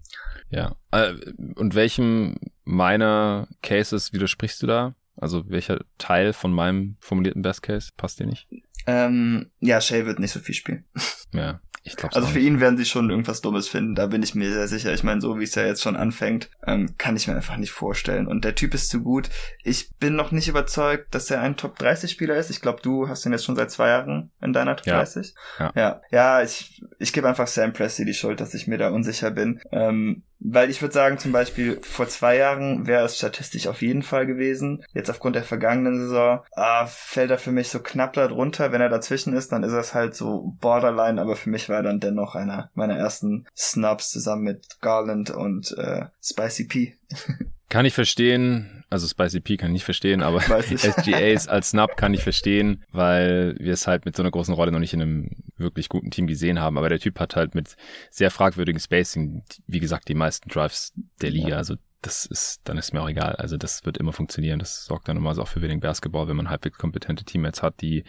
[0.50, 0.76] Ja.
[0.92, 1.14] Äh,
[1.56, 4.96] und welchem meiner Cases widersprichst du da?
[5.18, 8.48] Also welcher Teil von meinem formulierten Best Case passt dir nicht?
[8.88, 10.86] Ähm, ja, Shay wird nicht so viel spielen.
[11.34, 12.16] Ja, ich glaube.
[12.16, 14.92] Also für ihn werden sie schon irgendwas Dummes finden, da bin ich mir sehr sicher.
[14.92, 17.72] Ich meine, so wie es ja jetzt schon anfängt, ähm, kann ich mir einfach nicht
[17.72, 18.28] vorstellen.
[18.28, 19.30] Und der Typ ist zu gut.
[19.64, 22.50] Ich bin noch nicht überzeugt, dass er ein Top 30 Spieler ist.
[22.50, 24.98] Ich glaube, du hast ihn jetzt schon seit zwei Jahren in deiner Top ja.
[24.98, 25.36] 30.
[25.60, 28.90] Ja, ja, ja ich, ich gebe einfach Sam Presti die Schuld, dass ich mir da
[28.90, 29.62] unsicher bin.
[29.72, 34.04] Ähm, weil ich würde sagen, zum Beispiel vor zwei Jahren wäre es statistisch auf jeden
[34.04, 34.84] Fall gewesen.
[34.94, 38.72] Jetzt aufgrund der vergangenen Saison ah, fällt er für mich so knapp da drunter.
[38.72, 41.84] Wenn er dazwischen ist, dann ist es halt so borderline, aber für mich war er
[41.84, 46.98] dann dennoch einer meiner ersten Snubs zusammen mit Garland und äh, Spicy P.
[47.70, 52.14] Kann ich verstehen, also Spicy P kann ich nicht verstehen, aber SGAs als Snap kann
[52.14, 55.30] ich verstehen, weil wir es halt mit so einer großen Rolle noch nicht in einem
[55.58, 56.78] wirklich guten Team gesehen haben.
[56.78, 57.76] Aber der Typ hat halt mit
[58.12, 61.58] sehr fragwürdigem Spacing, wie gesagt, die meisten Drives der Liga.
[61.58, 63.36] Also das ist, dann ist mir auch egal.
[63.38, 64.60] Also das wird immer funktionieren.
[64.60, 68.04] Das sorgt dann normalerweise auch für Winning Basketball, wenn man halbwegs kompetente Teammates hat, die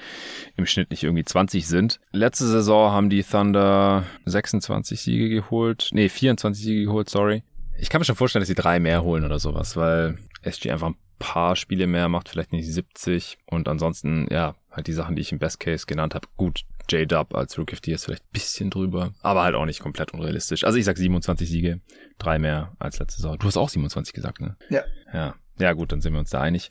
[0.57, 1.99] im Schnitt nicht irgendwie 20 sind.
[2.13, 5.89] Letzte Saison haben die Thunder 26 Siege geholt.
[5.93, 7.43] Nee, 24 Siege geholt, sorry.
[7.79, 10.89] Ich kann mir schon vorstellen, dass sie drei mehr holen oder sowas, weil SG einfach
[10.89, 15.23] ein paar Spiele mehr macht, vielleicht nicht 70 und ansonsten, ja, halt die Sachen, die
[15.23, 16.27] ich im Best Case genannt habe.
[16.37, 19.67] Gut, J-Dub als Rookie of the Year ist vielleicht ein bisschen drüber, aber halt auch
[19.67, 20.65] nicht komplett unrealistisch.
[20.65, 21.81] Also ich sag 27 Siege,
[22.19, 23.39] drei mehr als letzte Saison.
[23.39, 24.57] Du hast auch 27 gesagt, ne?
[24.71, 24.85] Ja.
[25.13, 25.35] Ja.
[25.59, 26.71] Ja, gut, dann sind wir uns da einig.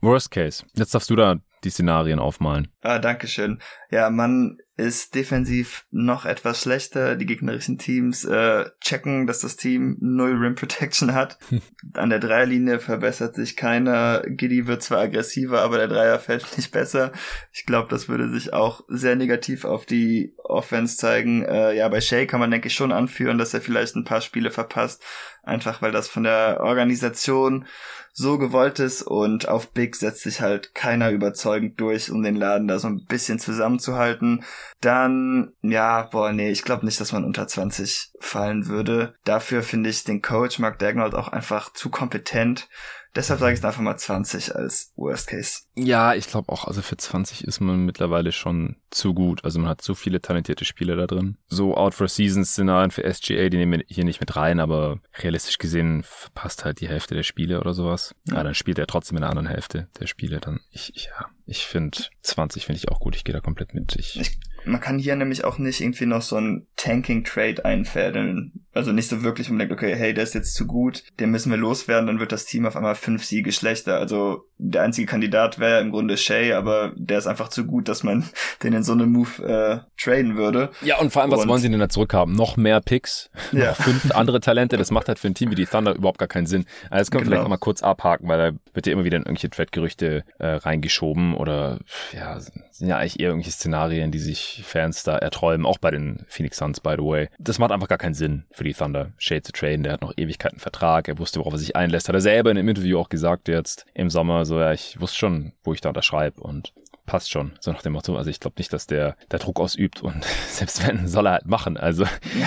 [0.00, 0.64] Worst Case.
[0.74, 2.68] Jetzt darfst du da die Szenarien aufmalen.
[2.82, 3.60] Ah, Dankeschön.
[3.90, 7.16] Ja, man ist defensiv noch etwas schlechter.
[7.16, 11.38] Die gegnerischen Teams äh, checken, dass das Team null Rim Protection hat.
[11.94, 14.22] An der Dreierlinie verbessert sich keiner.
[14.26, 17.12] Giddy wird zwar aggressiver, aber der Dreier fällt nicht besser.
[17.52, 21.44] Ich glaube, das würde sich auch sehr negativ auf die Offense zeigen.
[21.44, 24.20] Äh, ja, bei Shay kann man, denke ich, schon anführen, dass er vielleicht ein paar
[24.20, 25.02] Spiele verpasst.
[25.42, 27.66] Einfach weil das von der Organisation
[28.12, 32.68] so gewollt ist und auf Big setzt sich halt keiner überzeugend durch, um den Laden
[32.68, 34.44] da so ein bisschen zusammenzuhalten.
[34.80, 39.14] Dann, ja, boah, nee, ich glaube nicht, dass man unter 20 fallen würde.
[39.24, 42.68] Dafür finde ich den Coach Mark Dagnall auch einfach zu kompetent.
[43.14, 45.62] Deshalb sage ich einfach mal 20 als Worst Case.
[45.74, 49.44] Ja, ich glaube auch, also für 20 ist man mittlerweile schon zu gut.
[49.44, 51.36] Also man hat so viele talentierte Spieler da drin.
[51.46, 56.64] So Out-for-Season-Szenarien für SGA, die nehmen wir hier nicht mit rein, aber realistisch gesehen verpasst
[56.64, 58.14] halt die Hälfte der Spiele oder sowas.
[58.28, 60.40] Ja, ja dann spielt er trotzdem in der anderen Hälfte der Spiele.
[60.40, 63.14] Dann, ich, ich ja, ich finde 20 finde ich auch gut.
[63.14, 63.94] Ich gehe da komplett mit.
[63.96, 68.64] Ich, ich man kann hier nämlich auch nicht irgendwie noch so ein Tanking-Trade einfädeln.
[68.74, 71.30] Also nicht so wirklich, wo man denkt, okay, hey, der ist jetzt zu gut, den
[71.30, 73.98] müssen wir loswerden, dann wird das Team auf einmal fünf Siege schlechter.
[73.98, 78.02] Also der einzige Kandidat wäre im Grunde Shay, aber der ist einfach zu gut, dass
[78.02, 78.24] man
[78.62, 80.70] den in so einem Move äh, traden würde.
[80.82, 82.34] Ja, und vor allem, was und, wollen sie denn da zurückhaben?
[82.34, 83.30] Noch mehr Picks?
[83.52, 83.70] Ja.
[83.70, 84.76] Noch fünf andere Talente?
[84.76, 86.64] Das macht halt für ein Team wie die Thunder überhaupt gar keinen Sinn.
[86.90, 87.30] Also das können wir genau.
[87.30, 90.46] vielleicht auch mal kurz abhaken, weil da wird ja immer wieder in irgendwelche Trade-Gerüchte äh,
[90.46, 91.80] reingeschoben oder
[92.12, 96.24] ja, sind ja eigentlich eher irgendwelche Szenarien, die sich Fans da erträumen, auch bei den
[96.28, 97.28] Phoenix Suns, by the way.
[97.38, 99.82] Das macht einfach gar keinen Sinn für die Thunder, Shade zu traden.
[99.82, 102.08] Der hat noch Ewigkeiten Vertrag, er wusste, worauf er sich einlässt.
[102.08, 105.18] Hat er selber in einem Interview auch gesagt jetzt im Sommer, so ja, ich wusste
[105.18, 106.72] schon, wo ich da unterschreibe und
[107.06, 107.52] passt schon.
[107.60, 110.86] So nach dem Motto, also ich glaube nicht, dass der, der Druck ausübt und selbst
[110.86, 111.76] wenn, soll er halt machen.
[111.76, 112.04] Also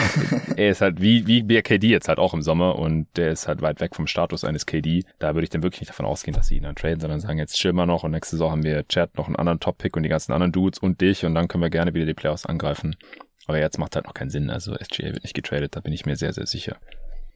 [0.55, 3.47] er ist halt wie, wie der KD jetzt halt auch im Sommer und der ist
[3.47, 5.03] halt weit weg vom Status eines KD.
[5.19, 7.37] Da würde ich dann wirklich nicht davon ausgehen, dass sie ihn dann traden, sondern sagen,
[7.37, 10.03] jetzt chill mal noch und nächste Saison haben wir Chat noch einen anderen Top-Pick und
[10.03, 12.95] die ganzen anderen Dudes und dich und dann können wir gerne wieder die Playoffs angreifen.
[13.47, 14.49] Aber jetzt macht halt noch keinen Sinn.
[14.49, 16.77] Also SGA wird nicht getradet, da bin ich mir sehr, sehr sicher.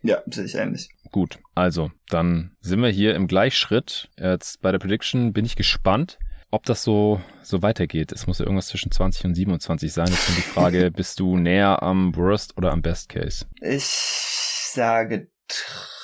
[0.02, 0.90] Ja, sehe ich ähnlich.
[1.12, 4.10] Gut, also dann sind wir hier im Gleichschritt.
[4.18, 6.18] Jetzt bei der Prediction bin ich gespannt
[6.52, 8.12] ob das so, so weitergeht.
[8.12, 10.08] Es muss ja irgendwas zwischen 20 und 27 sein.
[10.08, 13.46] Jetzt kommt die Frage, bist du näher am Worst oder am Best Case?
[13.62, 15.30] Ich sage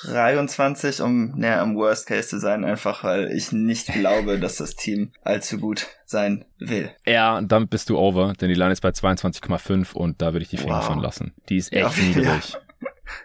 [0.04, 4.76] 23, um näher am Worst Case zu sein, einfach weil ich nicht glaube, dass das
[4.76, 6.90] Team allzu gut sein will.
[7.06, 10.50] Ja, damit bist du over, denn die Line ist bei 22,5 und da würde ich
[10.50, 10.86] die Finger wow.
[10.86, 11.34] von lassen.
[11.48, 12.52] Die ist echt ja, niedrig.
[12.52, 12.58] Ja.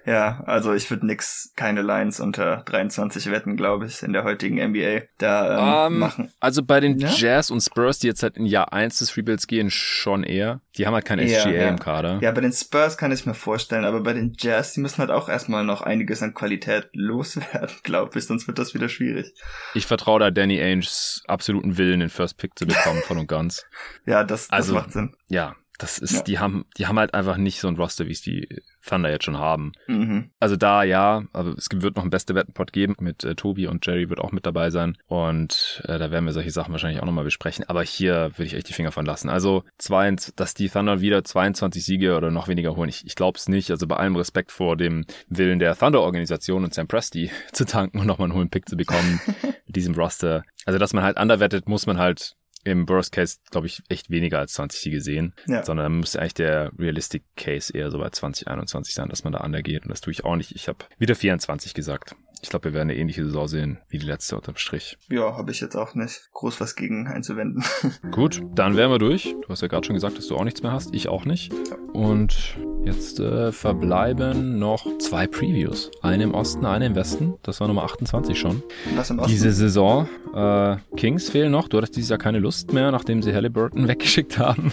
[0.06, 4.58] Ja, also ich würde nix, keine Lines unter 23 wetten, glaube ich, in der heutigen
[4.58, 6.34] NBA da ähm, um, ähm, machen.
[6.40, 7.10] Also bei den ja?
[7.10, 10.62] Jazz und Spurs, die jetzt halt in Jahr 1 des Rebuilds gehen, schon eher.
[10.78, 11.70] Die haben halt kein SGA ja.
[11.70, 12.20] im Kader.
[12.22, 15.12] Ja, bei den Spurs kann ich mir vorstellen, aber bei den Jazz, die müssen halt
[15.12, 19.34] auch erstmal noch einiges an Qualität loswerden, glaube ich, sonst wird das wieder schwierig.
[19.74, 23.66] Ich vertraue da Danny Ainges absoluten Willen, den First Pick zu bekommen, von und ganz.
[24.06, 25.16] ja, das, das also, macht Sinn.
[25.30, 26.22] Ja, Das ist, ja.
[26.22, 28.48] die haben, die haben halt einfach nicht so ein Roster, wie es die
[28.88, 29.72] Thunder jetzt schon haben.
[29.88, 30.30] Mhm.
[30.40, 33.86] Also da ja, aber es wird noch ein beste Wettenpot geben mit äh, Tobi und
[33.86, 37.06] Jerry wird auch mit dabei sein und äh, da werden wir solche Sachen wahrscheinlich auch
[37.06, 37.66] nochmal besprechen.
[37.68, 39.28] Aber hier würde ich echt die Finger von lassen.
[39.28, 43.40] Also zwei, dass die Thunder wieder 22 Siege oder noch weniger holen, ich, ich glaube
[43.40, 43.72] es nicht.
[43.72, 48.06] Also bei allem Respekt vor dem Willen der Thunder-Organisation und Sam Presti zu tanken und
[48.06, 49.20] nochmal einen hohen Pick zu bekommen
[49.66, 50.44] mit diesem Roster.
[50.66, 54.40] Also dass man halt underwettet, muss man halt im Worst Case, glaube ich, echt weniger
[54.40, 55.64] als 20 Siege sehen, ja.
[55.64, 59.84] sondern müsste eigentlich der Realistic Case eher so bei 2021 sein, dass man da undergeht.
[59.84, 60.54] Und das tue ich auch nicht.
[60.54, 62.16] Ich habe wieder 24 gesagt.
[62.44, 64.98] Ich glaube, wir werden eine ähnliche Saison sehen wie die letzte unterm Strich.
[65.10, 67.64] Ja, habe ich jetzt auch nicht groß was gegen einzuwenden.
[68.12, 69.36] Gut, dann wären wir durch.
[69.42, 70.94] Du hast ja gerade schon gesagt, dass du auch nichts mehr hast.
[70.96, 71.54] Ich auch nicht.
[71.94, 75.92] Und jetzt äh, verbleiben noch zwei Previews.
[76.02, 77.36] Eine im Osten, eine im Westen.
[77.44, 78.64] Das war Nummer 28 schon.
[78.96, 79.32] Was im Osten?
[79.32, 80.08] Diese Saison.
[80.34, 81.68] Äh, Kings fehlen noch.
[81.68, 84.72] Du hattest dieses Jahr keine Lust mehr, nachdem sie Halliburton weggeschickt haben.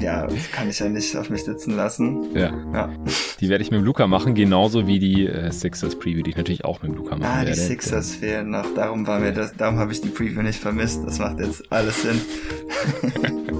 [0.00, 2.34] ja, das kann ich ja nicht auf mich sitzen lassen.
[2.34, 2.52] Ja.
[2.72, 2.90] ja.
[3.40, 6.36] Die werde ich mit dem Luca machen, genauso wie die äh, Sixers Preview, die ich
[6.36, 7.28] natürlich auch mit dem Luca kann man.
[7.28, 8.74] Ah, die Sixers fehlen noch.
[8.74, 11.00] Darum war mir das, darum habe ich die Preview nicht vermisst.
[11.04, 12.20] Das macht jetzt alles Sinn.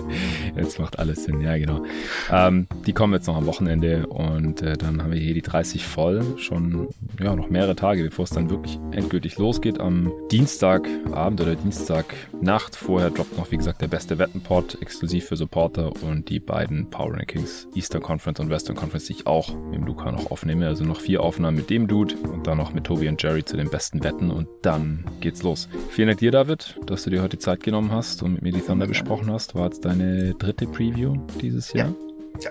[0.60, 1.84] jetzt macht alles Sinn, ja genau.
[2.30, 5.84] Ähm, die kommen jetzt noch am Wochenende und äh, dann haben wir hier die 30
[5.86, 6.22] voll.
[6.38, 6.88] Schon
[7.20, 9.80] ja noch mehrere Tage, bevor es dann wirklich endgültig losgeht.
[9.80, 15.92] Am Dienstagabend oder Dienstagnacht vorher droppt noch, wie gesagt, der beste Wettenpot exklusiv für Supporter
[16.02, 20.10] und die beiden Power Rankings Eastern Conference und Western Conference, die ich auch mit Luca
[20.12, 20.66] noch aufnehme.
[20.66, 23.56] Also noch vier Aufnahmen mit dem Dude und dann noch mit Tobi und Jerry zu
[23.56, 25.68] den besten Wetten und dann geht's los.
[25.90, 28.60] Vielen Dank dir, David, dass du dir heute Zeit genommen hast und mit mir die
[28.60, 29.54] Thunder besprochen hast.
[29.54, 31.94] War jetzt deine dritte Preview dieses Jahr.
[32.40, 32.50] Ja.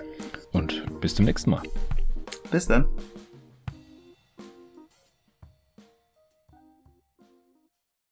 [0.52, 1.62] Und bis zum nächsten Mal.
[2.50, 2.86] Bis dann.